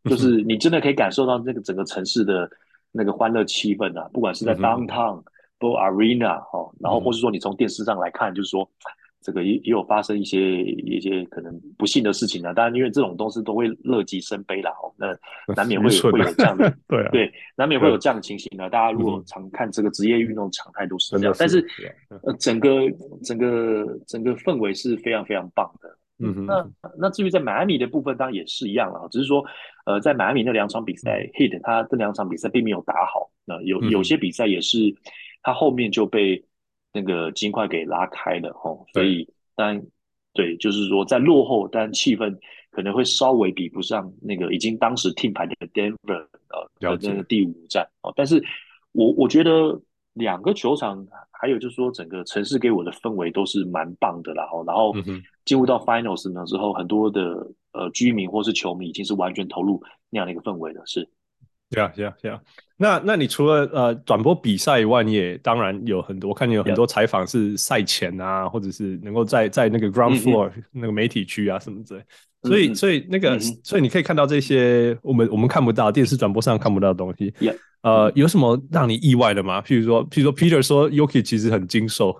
[0.03, 2.49] 就 是你真的可以感受到那个整个城市的
[2.91, 5.23] 那个欢乐气氛啊，不管是在 downtown、
[5.59, 8.69] Ball Arena 哦，然后或是说你从电视上来看，就是说。
[9.21, 15.15] 这个也也有发生一些一些可能不幸的事情呢，当然因为这种东西都会乐极生悲啦，哦，那
[15.53, 18.67] 难免会会有这样的， 对对，难免会有这样的情形呢。
[18.69, 21.63] 大家如果常看这个职业运动常态都是这样，但是
[22.23, 22.69] 呃，整个
[23.23, 25.97] 整个整个氛围是非常非常棒的。
[26.23, 29.45] 嗯哼，那那至于在迈阿密的部分，当然也是一样了，只是说
[29.85, 34.77] 呃，在迈阿密那两场比赛，Heat 他这两场比赛并没有打好，那有有些比赛也是
[35.43, 36.43] 他后面就被。
[36.93, 39.81] 那个金块给拉开了吼，所以当然
[40.33, 42.37] 对，就是说在落后，但气氛
[42.69, 48.13] 可能会稍微比不上那个已经当时 team 牌的 Denver 呃的那个第五站哦。
[48.15, 48.43] 但是
[48.93, 49.79] 我我觉得
[50.13, 54.45] 两个球场还有就是说整个城市给我的氛围都是蛮棒的啦。
[54.65, 54.93] 然后
[55.45, 61.09] 进入到 Finals 呢之后，很多的呃居民或是球迷已经是完全投入那样的一个氛围了，是。
[61.71, 62.39] 对啊，对啊，对啊。
[62.77, 72.03] 那那你除了呃转播比赛以外，你也当然有很多，我看你有很多采访是赛前啊，或者是能够在在那个 ground floor、嗯、那个媒体区啊什么之类。
[72.43, 77.31] 所以所以那个、嗯、所以你可以看到这些我们我们看不到电视转播上看不到的东西。
[77.83, 79.61] 呃，有什么让你意外的吗？
[79.61, 82.17] 譬如说，譬如说 Peter 说 Jokic 其实很精瘦。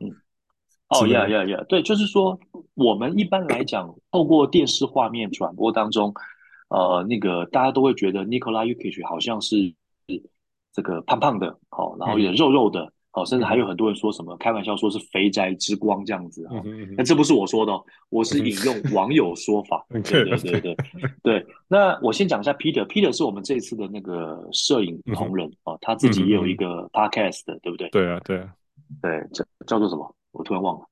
[0.90, 2.40] 哦呀呀呀，对，就是说
[2.76, 6.14] 我们一般来讲透过电视画面转播当中。
[6.72, 9.74] 呃，那个大家都会觉得 Nikola Jokic 好像是
[10.74, 16.64] 这个胖胖的，好，然后有点肉肉的，好，甚至还有很多人说什么开玩笑说是肥宅之光这样子啊。
[16.96, 17.74] 那这不是我说的，
[18.08, 19.86] 我是引用网友说法。
[19.92, 20.78] 对对对对
[21.22, 21.46] 对。
[21.68, 27.90] 那我先讲一下 Peter，Peter 是我们这次的那个摄影同仁哦，他自己也有一个 podcast 的，对不对？
[27.90, 28.56] 对啊，对啊，
[29.02, 30.16] 对，叫叫做什么？
[30.32, 30.86] 我突然忘了。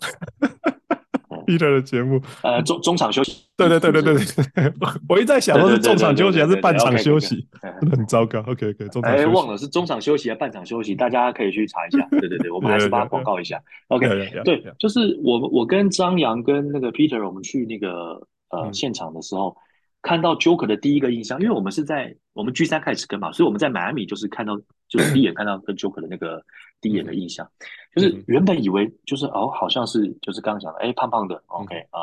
[1.46, 4.72] Peter 的节目，呃，中中场休息，对对对对对对，
[5.08, 7.46] 我一直在想，说是中场休息还是半场休息，
[7.90, 8.40] 很糟糕。
[8.40, 12.06] OK OK，中场休息，哎，忘了是中场休息还是半场休息，大家可以去查一下。
[12.18, 13.60] 对对对，我们还是帮他广告一下。
[13.88, 14.08] OK，
[14.44, 19.56] 对，就是我我跟张扬跟那个 Peter，我们去那个呃现场的时候，
[20.02, 24.58] 看到 Joker 的第一个印象，因为我们是在我们 G 三开始跟嘛，所以我们在迈阿密就是看到，
[24.92, 26.44] 就是第一眼看到跟 Joker 的那个。
[26.82, 27.48] 第一眼的印象，
[27.94, 32.00] 就是原本以为就是哦，好像是就是刚刚讲的，哎，胖胖的，OK，啊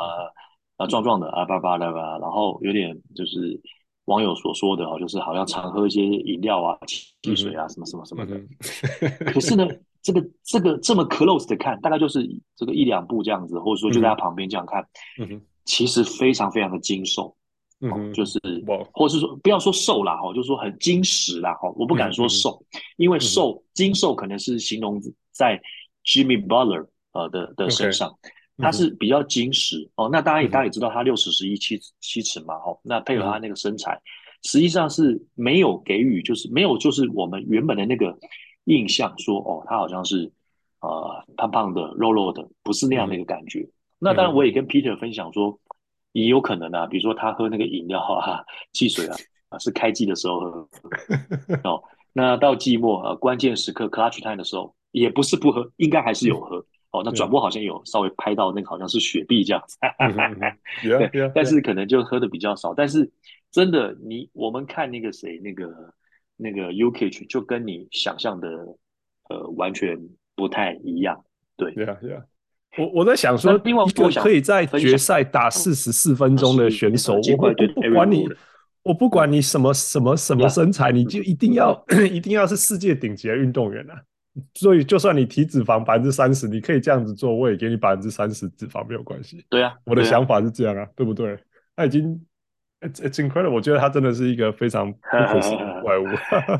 [0.78, 3.60] 啊，壮壮的啊，巴拉巴拉巴拉，然后有点就是
[4.06, 8.40] 网友所说的哦，就是好像常喝一些饮料啊、汽水啊，什么什么什么的。
[9.34, 9.68] 可是呢，
[10.00, 12.26] 这个这个这么 close 的看，大概就是
[12.56, 14.82] 这个一两步这样子，或者说就在他旁边这样看，
[15.66, 17.36] 其实非常非常的精瘦。
[17.82, 18.38] 嗯，就是，
[18.92, 22.62] 或者是说，不要说瘦啦，哈，就是说很精实啦，哈，我不敢说瘦，
[22.98, 25.00] 因为瘦精瘦可能是形容
[25.32, 25.58] 在
[26.04, 28.14] Jimmy Butler 呃的的身上，
[28.58, 30.10] 他是比较精实哦。
[30.12, 33.98] 那大家也大家也知道，他六尺十一七七尺嘛，哈，那配合他那个身材，
[34.42, 38.14] 实际上是没有给予，就是没有就是我们原本的那个
[38.64, 40.30] 印象说，哦，他好像是
[40.82, 43.66] 呃胖胖的、肉肉的，不是那样的一个感觉。
[43.98, 45.58] 那当然，我也跟 Peter 分享说。
[46.12, 49.16] 也有可能啊，比如说他喝那个饮料啊、 汽水啊，
[49.50, 50.68] 啊是开季的时候喝
[51.64, 51.82] 哦。
[52.12, 56.56] 那到季末啊，关键时刻 clutch time 的时候，也不是不喝，应该还是有喝
[56.90, 57.02] 哦。
[57.04, 59.78] 那转播好像有稍微拍到那个好像是雪碧这样子，
[60.82, 62.74] 对，但是可能就喝的比较少。
[62.74, 63.08] 但是
[63.52, 65.94] 真的，你我们看那个谁，那个
[66.36, 68.48] 那个 Jokic 就跟你想象的
[69.28, 69.96] 呃完全
[70.34, 71.24] 不太一样，
[71.56, 72.24] 对，对啊，对啊。
[72.78, 78.28] 我我在想说，一个可以在决赛打四十四分钟的选手，我不不管你，
[78.84, 83.94] 我不管你什么什么什么身材，你就一定要 一定要是世界顶级的运动员啊！
[84.54, 89.44] 所以就算你体脂肪百分之三十，你可以这样子做，我也给你百分之三十脂肪没有关系。
[89.50, 91.36] 对啊，我的想法是这样啊，对不对？
[91.74, 92.24] 他已经
[92.80, 96.06] ，it's it's incredible，我觉得他真的是一一个非常不可思议的怪物。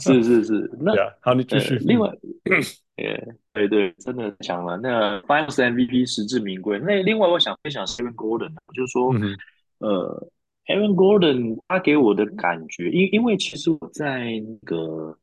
[0.00, 1.76] 是是是， 那好，你继续。
[1.78, 2.10] 另外。
[3.52, 4.76] 对对，真的强了。
[4.76, 6.78] 那 Finals MVP 实至名归。
[6.78, 9.36] 那另外，我想分享 Aaron Gordon，就是说，嗯、
[9.78, 10.28] 呃
[10.66, 15.16] ，Aaron Gordon 他给我的感觉，因因为其实我在那个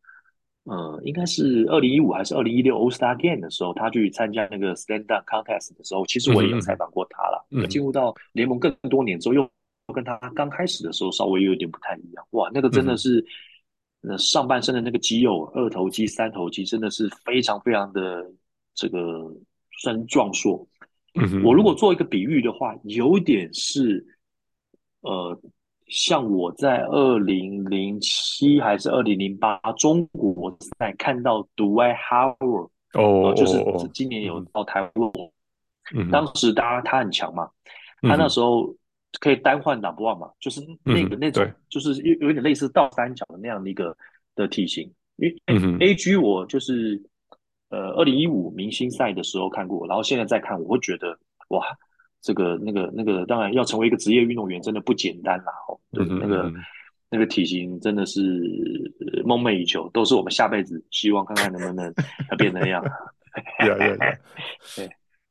[0.63, 7.47] 呃，应该是二零一五还是二零一六 All Star Game 的时候，他去参加那个 Stand Up Contest 的时候，其实我也有采访过他了。
[7.51, 9.49] 嗯，进入到联盟更多年之后，又
[9.93, 12.25] 跟他刚开始的时候稍微有点不太一样。
[12.31, 13.19] 哇，那个真的是。
[13.19, 13.25] 嗯
[13.99, 18.31] 那上半身的那个肌肉，二头肌、三头肌，真的是非常非常的
[18.73, 19.31] 这个
[19.81, 20.65] 算壮硕。
[21.15, 24.05] 嗯哼，我如果做一个比喻的话，有点是，
[25.01, 25.38] 呃，
[25.88, 33.62] 像我在二零零七还是二零零八中国赛看到 Dwight Howard 哦，就是
[33.93, 37.49] 今年有到台湾，当时大家他很强嘛，
[38.03, 38.75] 嗯、他那时候。
[39.20, 40.30] 可以单换 number one 嘛？
[40.39, 43.96] 就是那个那种，就是有有点类似倒三角的那样的一个
[44.36, 44.91] 的体型。
[45.15, 45.36] 因为
[45.80, 47.02] A G 我就是
[47.70, 51.17] 呃二零一五明星赛的时候看过，然后现在再看，我会觉得
[51.50, 51.65] 哇，
[52.22, 55.52] 这个那个那个，当然要成为一个职业运动员真的不简单啦。
[55.67, 56.54] 哦，对，那个
[57.10, 58.22] 那个体型真的是
[59.26, 61.91] 梦寐以求，都是我们下辈子希望看看能不能
[62.38, 62.84] 变那样。
[63.60, 63.98] 对对
[64.76, 64.89] 对。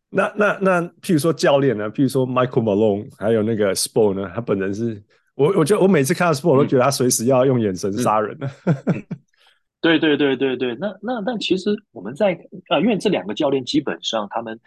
[0.08, 1.90] 那那那，譬如说教练呢？
[1.90, 4.30] 譬如说 Michael Malone，还有那个 Spo 呢？
[4.34, 5.02] 他本人是
[5.34, 8.48] 我，我觉得我每次看到 Spo，我都觉得他随时要用眼神杀人 了。
[9.80, 12.32] 对对对对对，那那但其实我们在
[12.68, 14.58] 啊，因为这两个教练基本上他们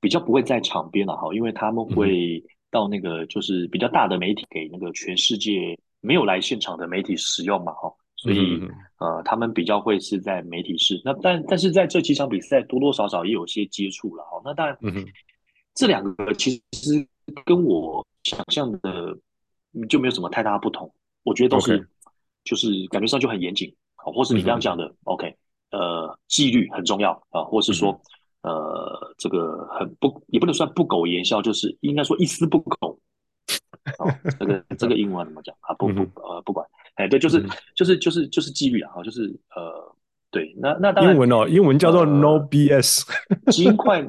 [0.00, 7.92] 比较不会在场边了哈，因为他们会到那个就是比较大的媒体给那个全世界没有来现场的媒体使用嘛哈。
[8.24, 8.58] 所以，
[8.96, 10.98] 呃，他们比较会是在媒体室。
[11.04, 14.40] 那但但是在这几场比赛多多少少也有些接触了哈。
[14.42, 14.78] 那当然，
[15.74, 17.06] 这两个其实
[17.44, 19.14] 跟我想象的
[19.90, 20.90] 就没有什么太大不同。
[21.22, 21.86] 我觉得都是
[22.44, 25.36] 就是感觉上就很严谨，好，或是你刚刚讲的、嗯、，OK，
[25.70, 28.00] 呃，纪律很重要啊，或是说，
[28.40, 32.98] 嗯、呃，这个很不，也不能算不苟言笑，就是应该说一丝不苟。
[33.98, 34.08] 哦，
[34.38, 35.74] 这个这个英文怎么讲啊？
[35.74, 39.22] 不不呃，不管，哎，对，就是就是就是就是纪律啊，就是
[39.54, 39.96] 呃，
[40.30, 43.02] 对，那那当然，英文哦，英文叫做 No BS，
[43.50, 44.00] 金块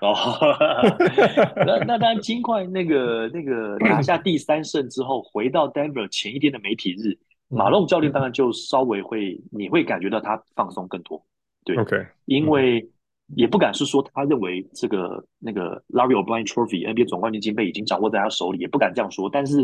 [0.00, 0.14] 哦，
[1.64, 7.16] 那那当然，金块那个那个 拿下第三胜之后，回到 Denver 前一天的媒体日，
[7.48, 11.24] 马龙教练当然就稍微会，你会感觉到他放松更多，
[11.64, 12.88] 对，OK，因为。
[13.34, 19.30] 也不敢是说他认为这个那个 Larry O'Brien Trophy NBA 总冠军金杯已经掌握在他手里，也不敢这样说。
[19.32, 19.62] 但是，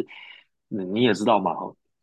[0.70, 1.54] 嗯，你也知道嘛，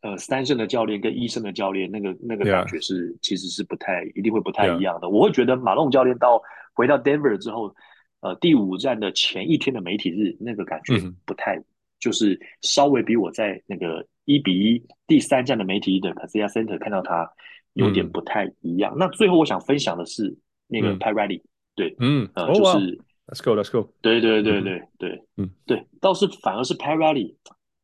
[0.06, 5.08] 呃，三胜的教练跟一胜的教练，那个那个感觉是.其实是不太一定会不太一样的。
[5.08, 6.40] 我会觉得马龙教练到
[6.74, 7.74] 回到 Denver 之后，
[8.20, 11.64] 呃，第五站的前一天的媒体日，那个感觉不太，嗯、
[11.98, 17.28] 就是稍微比我在那个一比一第三站的媒体日的 Kaseya Center 看到他
[17.72, 18.94] 有点不太一样。
[18.94, 20.36] 嗯、那最后我想分享的是
[20.68, 21.42] 那个 Riley。
[21.74, 27.34] 对，嗯，呃，就是 Let's go，Let's go，对对对对对，嗯，对，倒是反而是 Riley，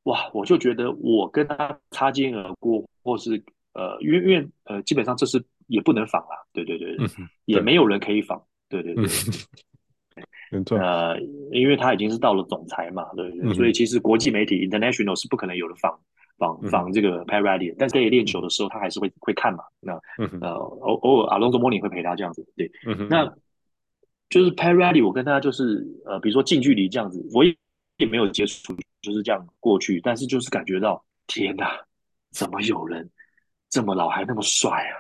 [0.05, 3.43] 哇，我就觉得我跟他擦肩而过，或是
[3.75, 6.97] 呃，因为因为呃，基本上这是也不能仿啦，对对对，
[7.45, 9.05] 也没有人可以仿，对对对，
[10.79, 11.19] 呃，
[11.53, 15.99] 因为他已经是到了总裁嘛，对对，所以其实国际媒体 International 是不可能有人仿
[16.37, 19.93] 仿仿这个 Pat Riley，但是在练球的时候他还是会会看嘛，那
[20.41, 22.71] 呃偶偶尔 Alonzo Mourning 会陪他这样子，对，
[23.09, 23.33] 那。
[24.31, 27.55] 就是 Pat Riley，我跟他就是呃，比如说近距离这样子，我也
[28.03, 31.81] 也没有接触，就是这样过去，但是就是感觉到，天哪，
[32.33, 33.09] 怎么有人
[33.71, 34.95] 这么老还那么帅啊？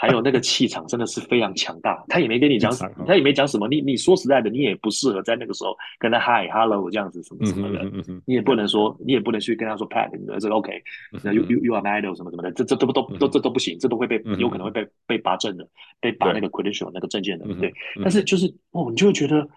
[0.00, 2.74] 还有那个气场真的是非常强大，他也没跟你讲
[3.06, 3.68] 他也没讲什么。
[3.68, 7.84] 你你说实在的，你也不适合在那个时候跟他 Hi Hello 这样子什么什么的。
[8.26, 10.82] 你也不能说，你也不能去跟他说 Pat，你这个 OK，
[11.22, 15.68] 那 You You You are my idol 什么什么的，这这都都都这都不行，这都会被有可能会被被拔证的，
[16.00, 17.72] 被拔那个 credential 那个证件的，对。
[18.02, 19.48] 但是就是哦，你就会觉得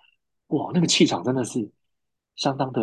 [0.50, 1.68] 哇，那个气场真的是
[2.38, 2.82] 相当的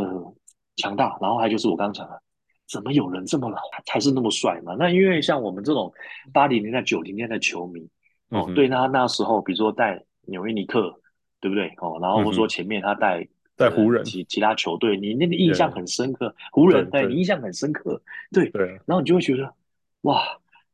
[0.77, 1.17] 强大。
[1.21, 2.21] 然后还有就是我刚刚讲的。
[2.67, 3.59] 怎么有人这么老
[3.93, 4.75] 还是那么帅嘛？
[4.79, 5.93] 那因为像我们这种
[6.33, 7.87] 八零年代、九零年代的球迷，
[8.31, 10.99] 哦，嗯、对他那时候，比如说带纽约尼克，
[11.40, 11.69] 对不对？
[11.77, 16.35] 哦，然后或者说前面他带带湖人，其其他球队，你那个印象很深刻。
[16.53, 18.01] 湖人对你印象很深刻，
[18.33, 18.67] 对对。
[18.87, 19.55] 然后你就会觉得，
[20.01, 20.23] 哇，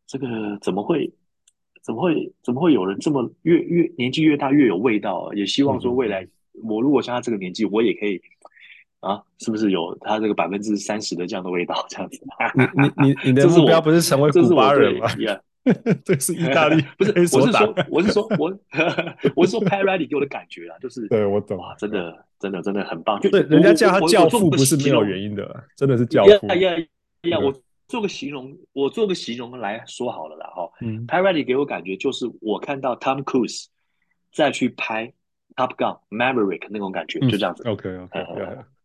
[0.07, 1.12] 这个怎么会，
[1.83, 5.35] 怎么会，怎么会有人这么越越年纪越大越有味道啊？
[5.35, 6.25] 也希望说未来
[6.62, 8.23] 我如果像他这个年纪，我也可以。
[9.00, 11.84] 啊，是不是有它这个百分之三十的这样的味道？
[11.88, 12.20] 这样子，
[12.74, 15.08] 你你你你的目标不是成为古巴人吗？
[16.04, 17.12] 这是意大利， 不是？
[17.36, 18.58] 我是说，我是说，我
[19.36, 23.20] 我是说 Riley 给我的感觉啊，就是对我懂，哇，真的，真的，真的很棒。
[23.20, 26.46] 就对，人家叫他教父不是没有原因的，真的是教父。
[26.46, 26.76] 呀呀
[27.24, 27.38] 呀！
[27.38, 27.54] 我
[27.88, 30.70] 做个形容，我做个形容来说好了啦，哈。
[31.08, 33.66] Riley 给我感觉就是我看到 Tom Cruise
[34.32, 35.12] 再去拍
[35.56, 37.68] Top Gun Maverick 那种感觉，就这样子。
[37.68, 38.26] OK OK。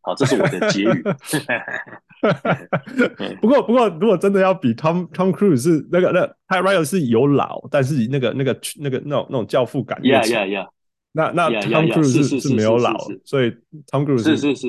[0.06, 1.04] 好，这是我的结语。
[3.42, 10.00] 不过，不过，如果真的要比 Tom Tom Cruise 是那个那 Pat Riley 是有老，但是那个那个那个那种那种教父感。
[10.02, 10.68] Yeah, yeah, yeah.
[11.12, 13.50] 那那 Tom Cruise 是是没有老，所以
[13.88, 14.68] Tom Cruise 是是是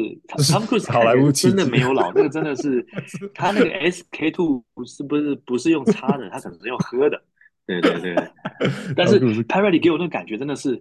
[0.52, 2.86] Tom Cruise 好莱坞真的没有老，那个真的是
[3.34, 7.20] 他那个 SK two 不是不是不是用擦的，他可能是用喝的。
[7.66, 8.14] 对对对，
[8.96, 10.80] 但是 Riley 给我那个感觉真的是，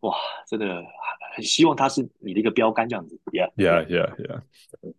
[0.00, 0.12] 哇，
[0.48, 0.82] 真的
[1.36, 3.16] 很希望他是你的一个标杆这样子。
[3.32, 4.40] Yeah yeah yeah yeah。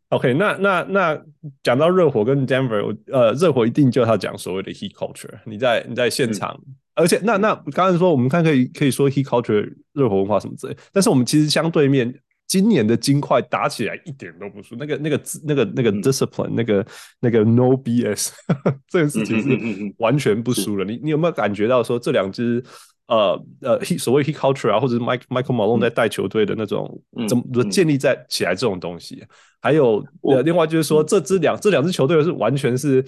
[0.09, 1.21] OK，那那那
[1.61, 5.39] 讲到热火跟 Denver，呃，热火一定就要讲所谓的 Heat Culture。
[5.45, 12.13] 你在你在现场，嗯、而且那那刚才说我们看可以可以说 Heat Culture 热火文化什么之类，但是我们其实相对面。
[12.47, 16.85] 今年的金块打起来一点都不输，那个、那个、那个、那个 discipline，、嗯、那个、
[17.19, 18.29] 那个 no BS，
[18.87, 20.85] 这个事情是完全不输了。
[20.85, 22.63] 嗯嗯嗯、你你有没有感觉到说这两支
[23.07, 29.23] 呃呃所谓 Heat Culture 啊，或者是 Mike Michael Malone 在带球队的那种、嗯、怎么建立在起来这种东西？
[29.61, 33.03] 还有呃，另外就是说这支两这两支球队是完全是。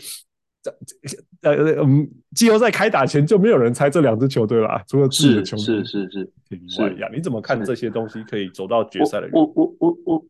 [1.42, 6.32] 呃嗯，季后赛开打前就没有人猜这两支球队了，除了自己的球队是是是
[6.68, 7.10] 是外呀。
[7.14, 9.30] 你怎么看这些东西可以走到决赛的？
[9.34, 10.26] 我我我我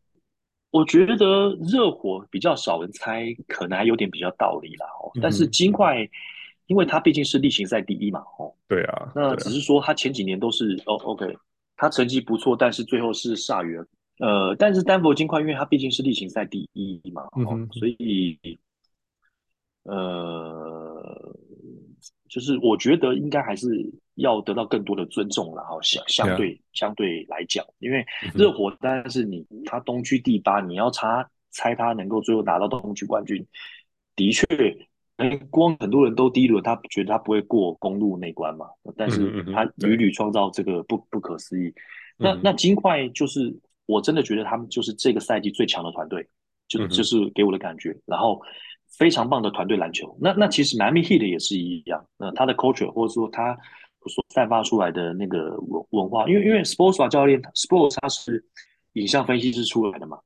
[0.72, 4.86] 我觉得热火比较少人猜，可能还有点比较道理啦。
[5.02, 6.08] 哦，但是金块，
[6.68, 11.38] 因为他毕竟是例行赛第一嘛，哦，对啊，那只是说他前几年都是哦，OK，
[11.76, 13.78] 他成绩不错，但是最后是铩羽。
[14.20, 18.38] 呃，但是丹佛金块，因为他毕竟是例行赛第一嘛，哦，所以。
[19.88, 21.36] 呃，
[22.30, 23.68] 就是我觉得应该还是
[24.16, 31.08] 要得到更多的尊重了哈，相相对.相对来讲，因为热火当然是你他东区第八，你要猜
[31.52, 33.44] 猜他能够最后拿到东区冠军，
[34.16, 34.46] 的确
[35.18, 41.74] 能光很多人都第一轮，他觉得他不会过公路那关嘛，但是他屡屡创造这个不不可思议。
[42.18, 46.28] 那那金块就是我真的觉得他们就是这个赛季最强的团队，
[46.68, 47.98] 就就是给我的感觉。
[48.06, 48.40] 然后
[48.98, 50.18] 非常棒的团队篮球。
[50.20, 53.56] 那那其实 Miami Heat 也是一样，那他的 culture 或者说他
[54.08, 58.44] 所散发出来的那个文文化，因为因为 Spoelstra 教练 Spoelstra 他是
[58.94, 60.18] 影像分析师出来的嘛。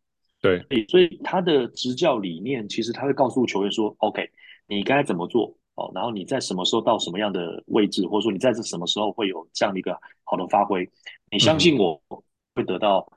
[0.42, 4.28] 对，所以他的执教理念其实他会告诉球员说：“OK，
[4.68, 5.92] 你该怎么做哦？
[5.94, 10.90] 然后你在什么时候到什么样的位置，或者说你在这什么时候会有这样的一个好的发挥？
[11.30, 12.02] 你相信我
[12.56, 13.08] 会得到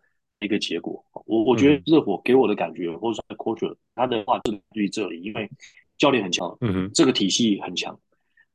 [0.44, 1.04] 一个结果。
[1.14, 5.50] 嗯、我我觉得热火给我的感觉，嗯、或者说 culture 他的话是于这里，因为
[5.98, 7.98] 教练很强，嗯哼，这个体系很强，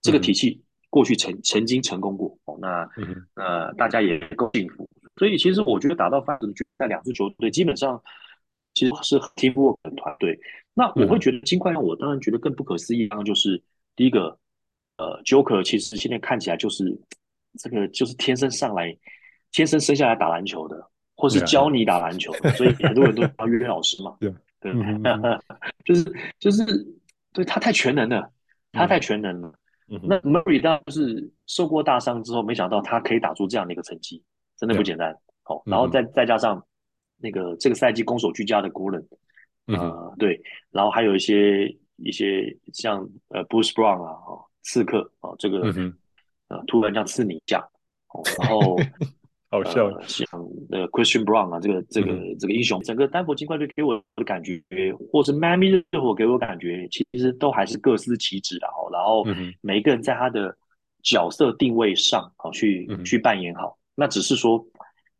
[0.01, 2.57] 这个体系过去曾曾经成功过哦。
[2.61, 4.89] 那、嗯、呃，大家也够幸福。
[5.17, 8.01] 所以其实我觉得打到半决赛两支球队基本上。
[8.75, 10.39] 其实是 teamwork 的团队，
[10.75, 13.61] 那我会觉得金块让我当然觉得更不可思议，当然就是
[13.95, 14.37] 第一个，
[14.97, 16.97] 呃，Joker 其实现在看起来就是
[17.57, 18.95] 这个就是天生上来，
[19.51, 20.89] 天生生下来打篮球的，
[21.20, 24.72] 或是教你打篮球的，所以很多人都叫约老师嘛， 对对，
[25.84, 26.65] 就是就是
[27.34, 28.32] 对他太全能了，
[28.72, 29.53] 他太全能了。
[29.86, 34.24] 那 Murray 当然就是受过大伤之后，没想到他可以打出这样的一个成绩，
[34.57, 35.13] 真的不简单。
[35.43, 36.63] 好，然后再再加上。
[37.22, 38.72] 那个这个赛季攻守俱佳的
[39.65, 40.41] 呃，对，
[40.72, 41.67] 然后还有一些
[41.97, 45.70] 一些像呃 Bruce Brown 啊，哦，刺客啊，这个
[46.47, 47.59] 呃突然这样刺你一下，
[48.13, 48.78] 哦，然后
[49.50, 50.28] 好笑，像
[50.72, 54.62] 呃 Christian Brown 啊，这个这个这个英雄，整个丹佛金块队给我的感觉，
[55.12, 59.26] 或是 Miami 热火给我感觉，其实都还是各司其职的哦，然后
[59.62, 60.56] 每一个人在他的
[61.04, 64.66] 角色定位上，好去去扮演好，那只是说。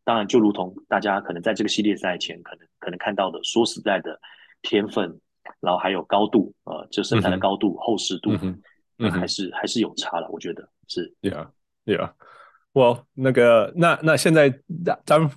[0.06, 4.20] 当然，就如同大家可能在这个系列赛前可能可能看到的，说实在的，
[4.64, 5.20] 天分，
[5.60, 8.32] 然后还有高度，呃，就身材的高度、厚实度，
[8.98, 11.14] 嗯，还是还是有差了，我觉得是。
[11.22, 12.12] Yeah，Yeah，
[12.74, 14.50] 我那个那那现在
[15.06, 15.30] 丹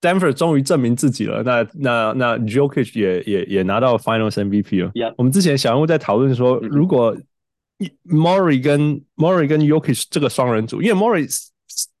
[0.00, 5.14] Denver 终于证明自己了，那那那 Jokic 也也也拿到 Finals MVP 了。
[5.16, 7.16] 我们之前小人物在讨论说，如果
[8.04, 11.28] Murray 跟 Murray 跟 Jokic 这个双人组，因为 Murray。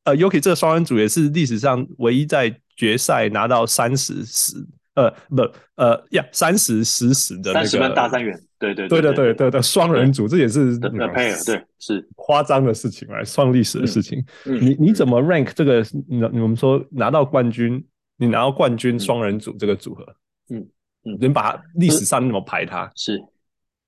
[0.04, 4.56] 呃，Jokic 这个双人组也是历史上唯一在决赛拿到三十十，
[4.94, 5.42] 呃，不，
[5.76, 14.24] 呃，呀，三十十十的那个三十分大三元，对对对对对对的双人组，这也是的配合，对，是夸张的事情来创历史的事情。
[14.44, 15.84] 你你怎么 rank 这个？
[16.08, 17.84] 你我们说拿到冠军，
[18.16, 20.04] 你拿到冠军双人组这个组合，
[20.50, 20.66] 嗯
[21.04, 22.90] 嗯，能把历史上那么排它？
[22.96, 23.22] 是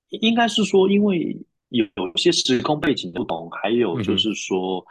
[0.08, 1.36] 应该是说，因为
[1.70, 4.84] 有有些时空背景不同，还有就是说。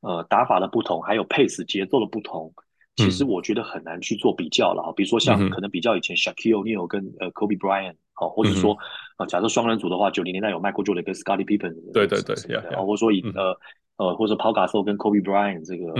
[0.00, 2.54] 呃，打法的不同，还有 pace 节奏的不同，
[2.98, 4.92] 其实我觉得很难去做比较了啊。
[4.96, 8.76] 比如说像可能比较以前 Shaquille O'Neal 跟呃 Kobe Bryant，好，或者说
[9.16, 13.56] 啊，假设双人组的话，九零年代有 Michael Jordan 跟 Scottie Pippen，对对对，啊，或者说以呃
[13.96, 15.92] 呃，或者 Paul Gasol 跟 Kobe Bryant 这个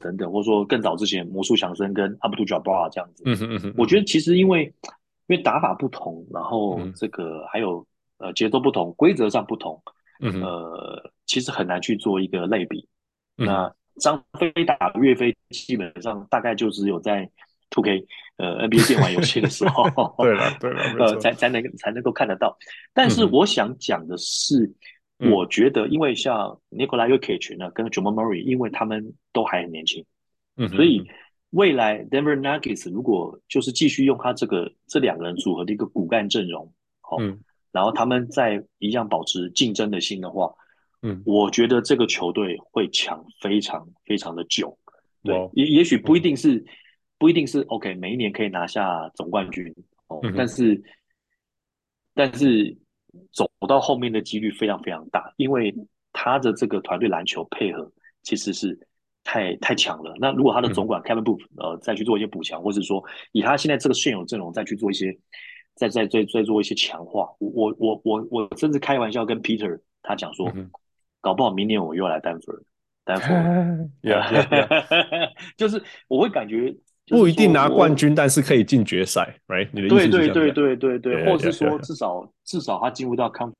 [0.00, 3.24] 等等，或者说更早之前魔术强森跟 Abdul Jabbar 这样子，
[3.76, 4.64] 我觉得其实因为
[5.28, 7.86] 因为打法不同，然后这个还有
[8.18, 9.80] 呃节奏不同，规则上不同，
[10.40, 12.86] 呃，其实很难去做一个类比。
[13.36, 17.30] 那张飞打岳飞，基本上大概就只有在
[17.70, 19.84] Two K 呃 NBA 电玩游戏的时候，
[20.22, 22.56] 对了对了，呃才才能才能够看得到。
[22.92, 24.72] 但是我想讲的是，
[25.18, 30.04] 嗯、我觉得因为像 Nikola Jokic 呢跟 Jamal Murray，因为他们都还很年轻，
[30.56, 31.02] 嗯，所以
[31.50, 37.40] 未来 Denver Nuggets 如果就是继续用他这个这两个人组合的一个骨干阵容，好、嗯，
[37.72, 40.52] 然后他们在一样保持竞争的心的话。
[41.06, 44.76] 嗯，我觉得这个球队会强非常非常的久，
[45.22, 46.64] 对，也、也许不一定是、嗯、
[47.16, 49.72] 不一定是 OK，每一年可以拿下总冠军
[50.08, 50.82] 哦，嗯、但是
[52.12, 52.76] 但是
[53.30, 55.72] 走到后面的几率非常非常大，因为
[56.12, 57.92] 他的这个团队篮球配合
[58.24, 58.76] 其实是
[59.22, 60.12] 太太强了。
[60.18, 63.00] 那如果他的总管 Kevin 嗯、呃再去做一些补强，或者说
[63.30, 65.16] 以他现在这个现有阵容再去做一些
[65.76, 70.50] 再再再再做一些强化，我我我我甚至开玩笑跟 Peter 他讲说。
[70.52, 70.68] 嗯
[71.26, 72.54] 搞不好明年我又要来丹佛，
[73.04, 73.26] 丹佛，
[75.58, 76.72] 就是我会感觉
[77.08, 79.68] 不一定拿冠军，但是可以进决赛，right？
[79.72, 80.08] 你的意思是？
[80.08, 83.54] 对对对对对对，或者是说至少至少他进入到 conference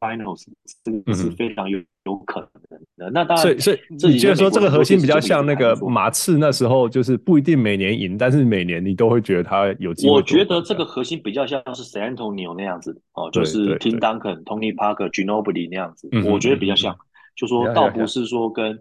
[0.00, 0.44] finals，
[0.84, 3.10] 这个是非常有有可能的。
[3.10, 10.12] 那当然，所以所以你觉得说这个核心比较像那个马刺那时候，就是不一定每年赢，但是每年你都会觉得他有机会。
[10.12, 16.96] 我觉得这个核心比较像是 San Antonio 那样子哦，就是 Tim Duncan、Tony Parker、Ginobili 那样子，我觉得比较像。
[17.36, 18.78] 就说倒不是说跟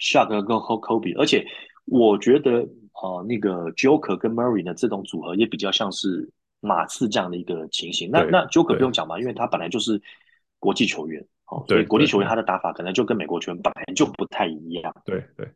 [0.00, 1.44] Shaq 跟 Kobe，而且
[1.84, 2.66] 我觉得
[3.02, 6.30] 呃那个 Joker 跟 Murray 的这种组合也比较像是
[6.60, 8.10] 马刺这样的一个情形。
[8.10, 10.00] 那那 Joker 不用讲嘛，因为他本来就是
[10.58, 14.94] 国际球员，哦，对国际球员他的打法可能就跟美国球员本来就不太一样。
[15.04, 15.48] 对对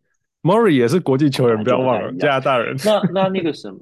[0.42, 2.76] ，Murray 也是国际球员，不要忘了加拿大人。
[2.84, 3.78] 那那那个什么，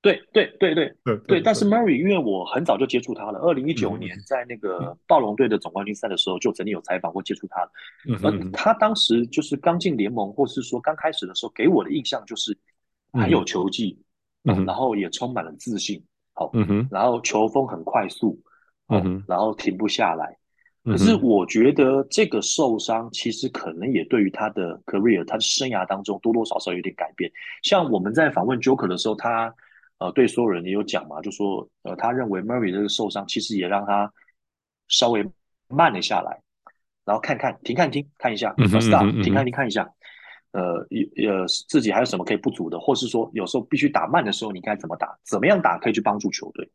[0.00, 7.70] 对对对对对对，但是 Murray 因为我很早就接触他了，二零一九年在那个暴龙队的总冠军赛的时候就曾经有采访过接触他了。
[8.08, 12.56] 嗯他当时就是刚进联盟，或是说刚开始的时候，给我的印象就是
[13.12, 13.96] 很有球技，
[14.44, 16.02] 嗯然后也充满了自信，
[16.34, 16.88] 好，嗯哼。
[16.90, 18.40] 然后球风很快速，
[18.86, 19.24] 哦嗯哼。
[19.28, 20.38] 然后停不下来。
[20.84, 27.30] 可是我觉得这个受伤其实可能也对于他的 career、他的生涯当中多多少少有点改变。
[27.62, 29.54] 像我们在访问 Joker 的时候，他
[29.98, 34.12] 呃对所有人也有讲嘛，就说呃他认为 Murray 这个受伤其实也让他
[34.88, 35.24] 稍微
[35.68, 36.40] 慢了下来，
[37.04, 39.88] 然后看看停看听看一下，stop 停看停看一下，
[40.52, 40.86] 呃
[41.16, 46.70] 呃自己还有什么可以不足的，或是说有时候必须打慢的时候你该怎么打，怎么样打可以去帮助球队。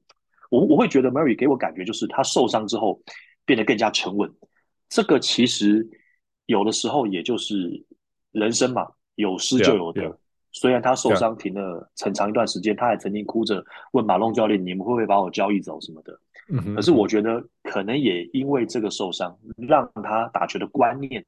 [0.50, 3.02] 我我会觉得 Murray 给我感觉就是他受伤之后
[3.46, 4.32] 变得更加沉稳，
[4.90, 5.88] 这个其实
[6.46, 7.86] 有的时候也就是
[8.32, 10.02] 人生嘛，有失就有得。
[10.02, 10.18] Yeah, yeah.
[10.54, 16.20] 虽然他受伤停了很长一段时间，他还曾经哭着问马龙教练：“你们会不会把我交易走什么的？”
[16.74, 21.24] 可是我觉得可能也因为这个受伤，让他打球的观念、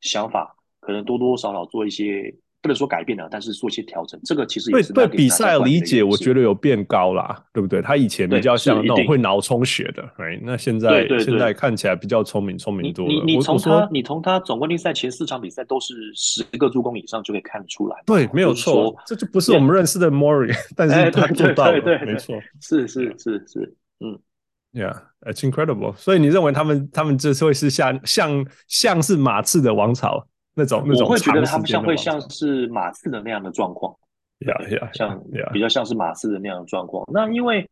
[0.00, 2.34] 想法可能多多少少做一些。
[2.62, 7.80] 不能说改变了，但是做一些调整，这个其实也是对对比赛的理解，我觉得有变高啦，对不对？
[7.80, 10.38] 他以前比较像那种会脑充血的，right？
[10.42, 13.10] 那现在对对对现在看起来比较聪明，聪明多了。
[13.10, 17.96] 你你从他你从他总冠军赛前四场比赛都是十个助攻以上就可以看得出来。
[18.04, 24.18] 对，没有错，这就不是我们认识的 Murray， 但是他做到了，对对，没错，是是是是，嗯
[24.74, 25.96] ，Yeah，it's incredible。
[25.96, 30.26] 所以你认为他们他们这次会是像像像是马刺的王朝？
[30.54, 33.94] 那种那种，我会觉得他们像会像是马刺的那样的状况，
[34.40, 35.22] 呀呀，像
[35.52, 37.04] 比较像是马刺的那样的状况。
[37.12, 37.68] 那因为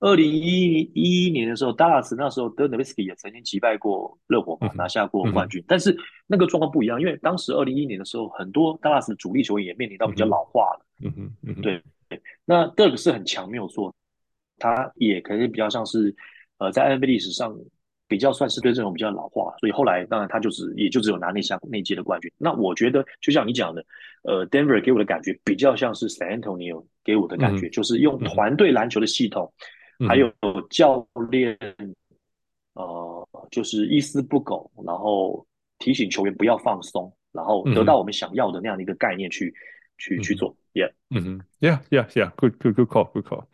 [0.00, 5.62] 二零一一年的时候，达拉斯那时候德诺维斯基也曾经击败过热火嘛，拿下过冠军。
[5.68, 10.86] 但是那个状况不一样，因为当时二零一一年的时候，很多达拉斯主力球员也面临到比较老化了。
[11.04, 12.20] 嗯哼，嗯对对。
[12.44, 13.94] 那德克是很强，没有错，
[14.58, 16.14] 他也可能比较像是
[16.58, 17.54] 呃，在 NBA 历史上。
[18.12, 22.30] 比较算是对阵容比较老化，所以后来当然他就只也就只有拿那项那届的冠军。
[22.36, 23.82] 那我觉得就像你讲的，
[24.22, 29.50] 呃，Denver 给我的感觉比较像是 San Antonio 给我的感觉，嗯、就是用团队篮球的系统，
[29.98, 30.30] 嗯、还有
[30.68, 31.56] 教练，
[32.74, 35.46] 呃，就是一丝不苟，然后
[35.78, 39.56] 提醒球员不要放松，然后得到我们想要的那样的一个概念去、嗯、
[39.96, 40.54] 去去做。
[40.74, 43.46] Yeah，嗯哼，Yeah，Yeah，Yeah，Good，Good，Good call，Good call。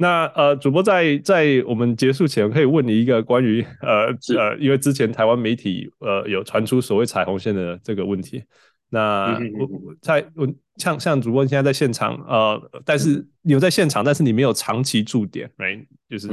[0.00, 4.06] 那呃，主播在在我们结束前，可以问你一个关于呃
[4.38, 8.44] 呃，因为之前台湾媒体呃有传出所谓彩虹线的这个问题。
[8.90, 15.84] 那我我在我像像主播现在在现场呃，但是你有在现场，但是你没有长期驻点，right？
[16.08, 16.28] 就是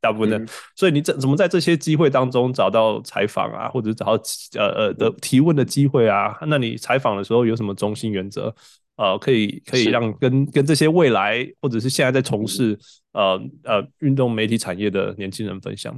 [0.00, 4.22] 大部分的，所以你怎怎么在这些机会当中找到采访啊，或者找到
[4.58, 6.36] 呃呃的提问的机会啊？
[6.48, 8.54] 那你采访的时候有什么中心原则？
[8.96, 12.78] 呃，可以可以让跟跟这些未来或者是现在在从事
[13.12, 15.92] 呃呃运动媒体产业的年轻人分享。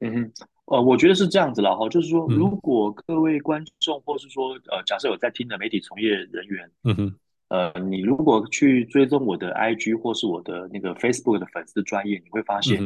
[0.00, 0.32] 嗯哼，
[0.66, 7.14] 呃，我觉得是这样子了哈，就是说，如果各位观众或是说呃，假设有在听的媒体从业人员，嗯哼，
[7.48, 12.82] 呃，你如果去追踪我的 IG 或是我的那个 Facebook 的粉丝专业，你会发现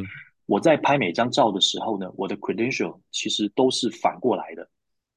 [0.47, 4.69] 我在拍每张照的时候呢，我的 credential 其实都是反过来的，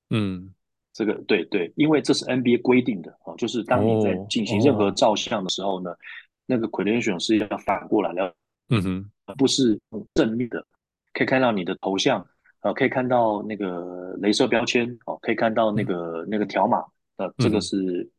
[0.09, 0.53] 嗯。
[0.93, 5.97] 这个对对，因为这是 NBA 规定的啊，就是当你在进行任何照相的时候呢，哦哦、
[6.45, 8.31] 那个 credential 是要反过来的，
[8.69, 9.79] 嗯哼，不是
[10.13, 10.63] 正面的，
[11.11, 12.23] 可以看到你的头像，
[12.61, 16.83] 呃，可以看到那个镭射标签，哦，可以看到那个、嗯、那个条码，
[17.17, 18.09] 呃，这个是、嗯、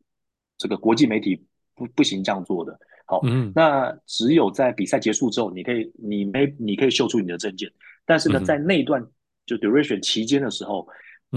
[0.59, 1.41] 这个国际媒体
[1.77, 7.71] 不不行这样做的，好，嗯，那只有在比赛结束之后，你可以你没你可以秀出你的证件，
[8.05, 9.01] 但是呢，嗯、在那段
[9.47, 10.89] 就 duration 期间的时候。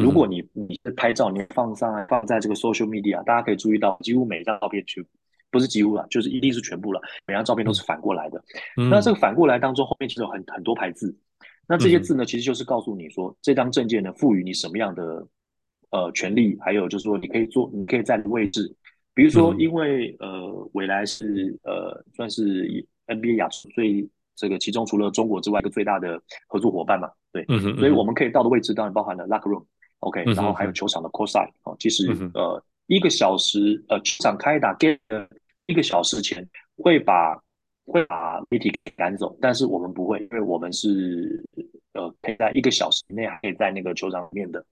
[0.02, 5.04] 如果你你是拍照，你放上来放在这个 social media，大家可以注意到，几乎每一张照片全
[5.50, 8.44] 不是几乎了，就是一定是全部了，每张照片都是反过来的。
[8.78, 11.16] 嗯、那这个反过来当中，后面其实有很很多排字，
[11.68, 15.26] 那这些字呢，其实就是告诉你说，这张证件呢赋予你什么样的
[15.92, 18.76] 呃权利，还有就是说你可以做，你可以在的位置，
[19.14, 27.80] 比如说因为呃未来是呃算是 NBA 亚洲最这个其中除了中国之外一个最大的合作伙伴嘛，对，嗯哼嗯哼。
[27.80, 29.66] 所以我们可以到的位置当然包含了 locker room。
[30.00, 34.98] OK，然后还有球场的 courtside 哦，其实呃一个小时呃球场开打 game
[35.66, 37.36] 一个小时前会把
[37.86, 41.44] 会把媒体给赶走，但是我们不会，因为我们是
[41.94, 44.64] 呃可以在一个小时内还可以在那个球场里面的，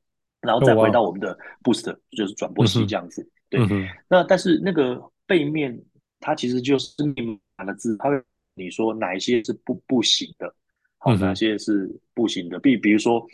[0.41, 3.27] 然后再回到我们的 boost、oh, 就是转播器这样子。
[3.51, 5.81] 嗯、对，那但是那个背面
[6.19, 8.21] 它其实就是密码的字，它会
[8.53, 10.53] 你说哪一些是不不行的。
[10.97, 12.59] 好，哪些是不行的？
[12.59, 13.25] 比比如说，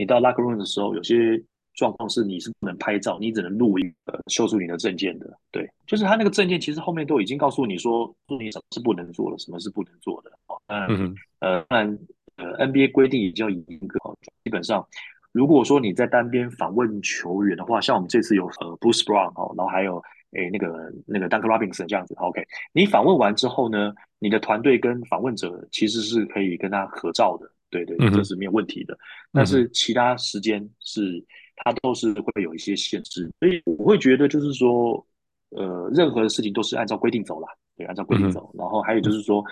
[0.00, 1.38] 你到 locker room 的时候，有些
[1.74, 5.30] 状况是你是不能拍照，你只能录音，呃，秀出你的证件的。
[5.52, 10.30] 对，就是他那个证件，其实后面都已经告诉你说，说你什么是不能做的，什么是不能做的。
[10.46, 11.98] 哦，嗯，呃，当然，
[12.36, 13.98] 呃，NBA 规定也比较严格，
[14.42, 14.86] 基本上。
[15.32, 22.42] 如果说你在单边访问球员的话，像我们这次有呃 Bruce Brown 哦，然后还有诶那个那个 Duncan Robinson 这样子，OK，
[22.72, 28.98] 你访问完之后呢，你的团队跟访问者其实是可以跟他合照的，对对，这是没有问题的。
[29.32, 31.24] 但是其他时间是
[31.56, 35.06] 它都是会有一些限制，所以我会觉得就是说，
[35.50, 38.52] 呃，任何的事情都是按照规定走啦，对，按照规定走。
[38.58, 39.44] 然后还有就是说，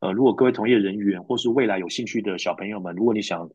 [0.00, 3.48] 呃，如果各位从业人员或是未来有兴趣的小朋友们，如果你想。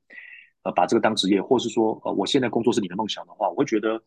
[0.63, 3.99] 呃，把这个当职业，或是说，呃，我现在工作是你的梦想的话，我会觉得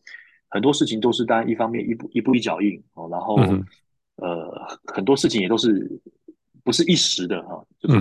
[0.47, 2.81] 很多事情都是当然一方面一步一步一脚印。
[2.93, 3.65] 哦，然后、嗯、
[4.15, 6.01] 呃，很多事情也都是
[6.63, 7.99] 不是一时的哈、哦，就是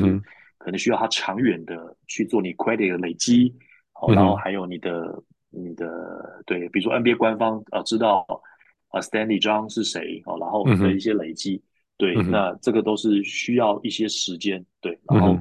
[0.65, 3.55] 可能需要他长远的去做你 credit 的累积，
[4.01, 8.27] 哦，然后还有你的你的对，比如说 NBA 官方呃知道
[8.89, 11.63] 啊 Stanley 张是谁哦，然后的一些累积，
[11.97, 15.39] 对，那这个都是需要一些时间，对，然后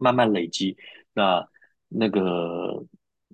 [0.00, 0.76] 慢慢累积，
[1.12, 1.46] 那。
[1.88, 2.84] 那个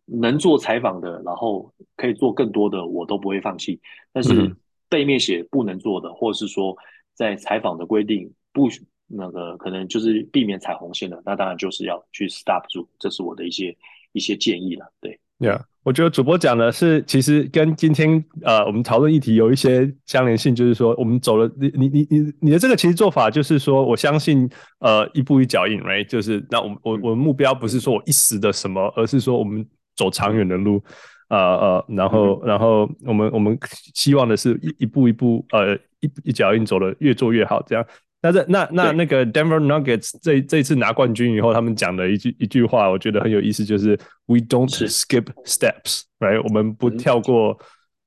[0.04, 3.80] 能做采访的，然后可以做更多的，我都不会放弃。
[4.12, 4.54] 但是
[4.90, 6.76] 背面写不能做的，嗯、或者是说
[7.14, 8.68] 在采访的规定不
[9.12, 12.88] 那个可能就是避免踩红线的，那当然就是要去 stop 住。
[12.98, 13.76] 这是我的一些
[14.12, 14.86] 一些建议了。
[15.00, 24.48] 对，Yeah，我觉得主播讲的是其实跟今天呃我们讨论议题有一些相连性，就是说我们走了你你你你你的这个其实做法就是说我相信。
[24.84, 26.04] 呃，一步一脚印，right？
[26.08, 30.82] 就是那我我我们目标不是说我一时的什么，而是说我们走长远的路，
[31.28, 33.56] 呃呃，然后然后我们我们
[33.94, 37.86] 希望的是一一步一步，呃，一一脚印走的越做越好，这样。
[38.22, 46.40] 那这那那那个 Denver Nuggets 这这次拿冠军以后，他们讲的一句一句话，我觉得很有意思，就是 We don't skip steps，right？
[46.42, 47.58] 我们不跳过。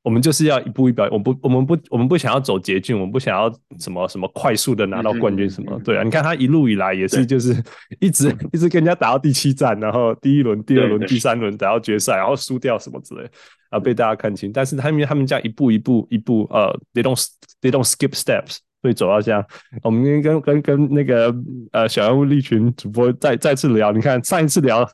[0.05, 7.55] 我们就是要一步一步，我不，我们不，我们不想要走捷径，我们不想要什么什么快速的拿到冠军什么，对啊，你看他一路以来也是就是
[7.99, 13.27] 一直一直跟人家打到第七战，然后第一轮、第二轮、第三轮打到决赛，然后输掉什么之类，
[13.71, 14.51] 啊，被大家看清。
[14.53, 17.27] 但是他们他们这样一步一步一步，呃，they don't
[17.59, 19.43] they don't skip steps，所以走到这样。
[19.81, 21.35] 我们跟跟跟那个
[21.71, 24.87] 呃小人物利群主播再再次聊，你看上一次聊。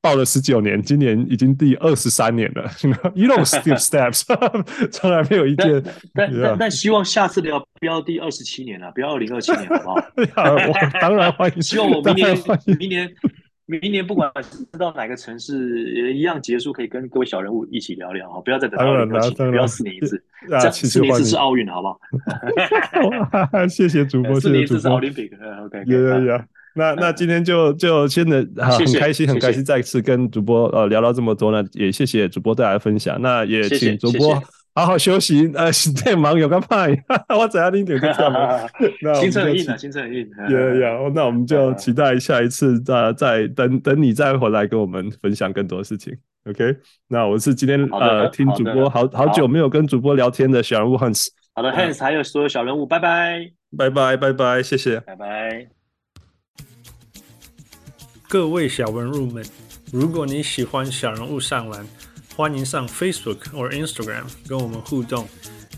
[0.00, 2.70] 报了十九年，今年已经第二十三年了。
[3.16, 4.22] You don't skip steps，
[4.92, 5.82] 从来没有一件。
[6.14, 9.94] 但但但希望下次聊不要第二十七年了，不要二零二七年，好不好？
[10.54, 11.60] 我当然欢迎。
[11.60, 12.38] 希望我明年
[12.78, 13.10] 明年
[13.70, 20.22] 明年不管是到哪个城市，也一样结束，可以跟各位小人物一起聊聊哈，不要再等到二零二七年，不要四年一次，
[20.72, 21.98] 四年一次是奥运，好不好？
[23.68, 25.36] 谢谢主播， 四年一次是奥林匹克。
[25.66, 25.84] OK，
[26.74, 33.20] 那那今天就就先的很开心，很开心再次跟主播呃聊到这么多呢，也谢谢主播带来分享。
[33.20, 34.42] 那也请主播
[34.78, 35.72] 好好休息，呃，
[36.04, 36.96] 太忙有个派，
[37.36, 38.32] 我怎样拎点这样。
[39.02, 40.24] 那行程很硬啊，行程很硬。
[40.48, 46.16] Yeah yeah，那我们就期待下一次再再等等你再回来跟我们分享更多事情。
[46.48, 46.76] OK，
[47.08, 51.26] 那我是今天呃听主播好好久没有跟主播聊天的小人物 Hans。
[51.56, 55.66] 好的，Hans 还有所有小人物，拜拜，拜拜拜拜，谢谢，拜拜。
[58.28, 59.44] 各位小人物们，
[59.92, 61.84] 如果你喜欢小人物上篮，
[62.38, 65.28] 欢迎上 Facebook 或 Instagram 跟我们互动，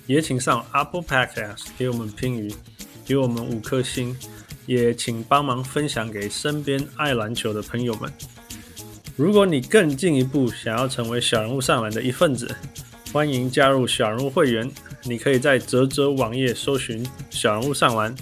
[0.07, 2.55] 也请上 Apple Podcast 给我们评语，
[3.07, 4.15] 给我们五颗星，
[4.67, 8.13] 也请帮忙分享给身边爱篮球的朋友们。
[9.17, 12.55] 如果你更进一步想要成为小人物上篮的一份子，
[13.11, 14.71] 欢迎加入小人物会员。
[15.05, 18.15] 你可以在泽泽网页搜寻小人物上篮。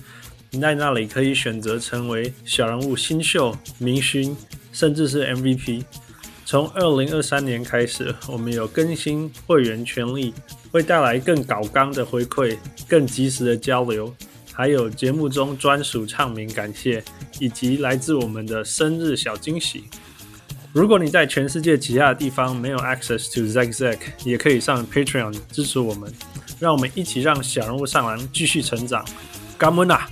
[0.61, 4.36] 在那里可以选择成为小人物新秀、明星，
[4.70, 5.82] 甚至是 MVP。
[6.49, 10.33] 从二零二三年开始，我们有更新会员权利，
[10.73, 12.57] 会带来更高纲的回馈、
[12.89, 14.15] 更及时的交流，
[14.55, 17.05] 还有节目中专属唱名感谢，
[17.39, 19.85] 以及来自我们的生日小惊喜。
[20.73, 26.11] 如果你在全世界其他的地方没有 access to Zack Zack，也可以上 Patreon 支持我们，
[26.59, 29.05] 让我们一起让小人物上篮继续成长。
[29.59, 30.09] 感恩啊！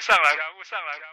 [0.00, 1.07] 上篮，小人物上来。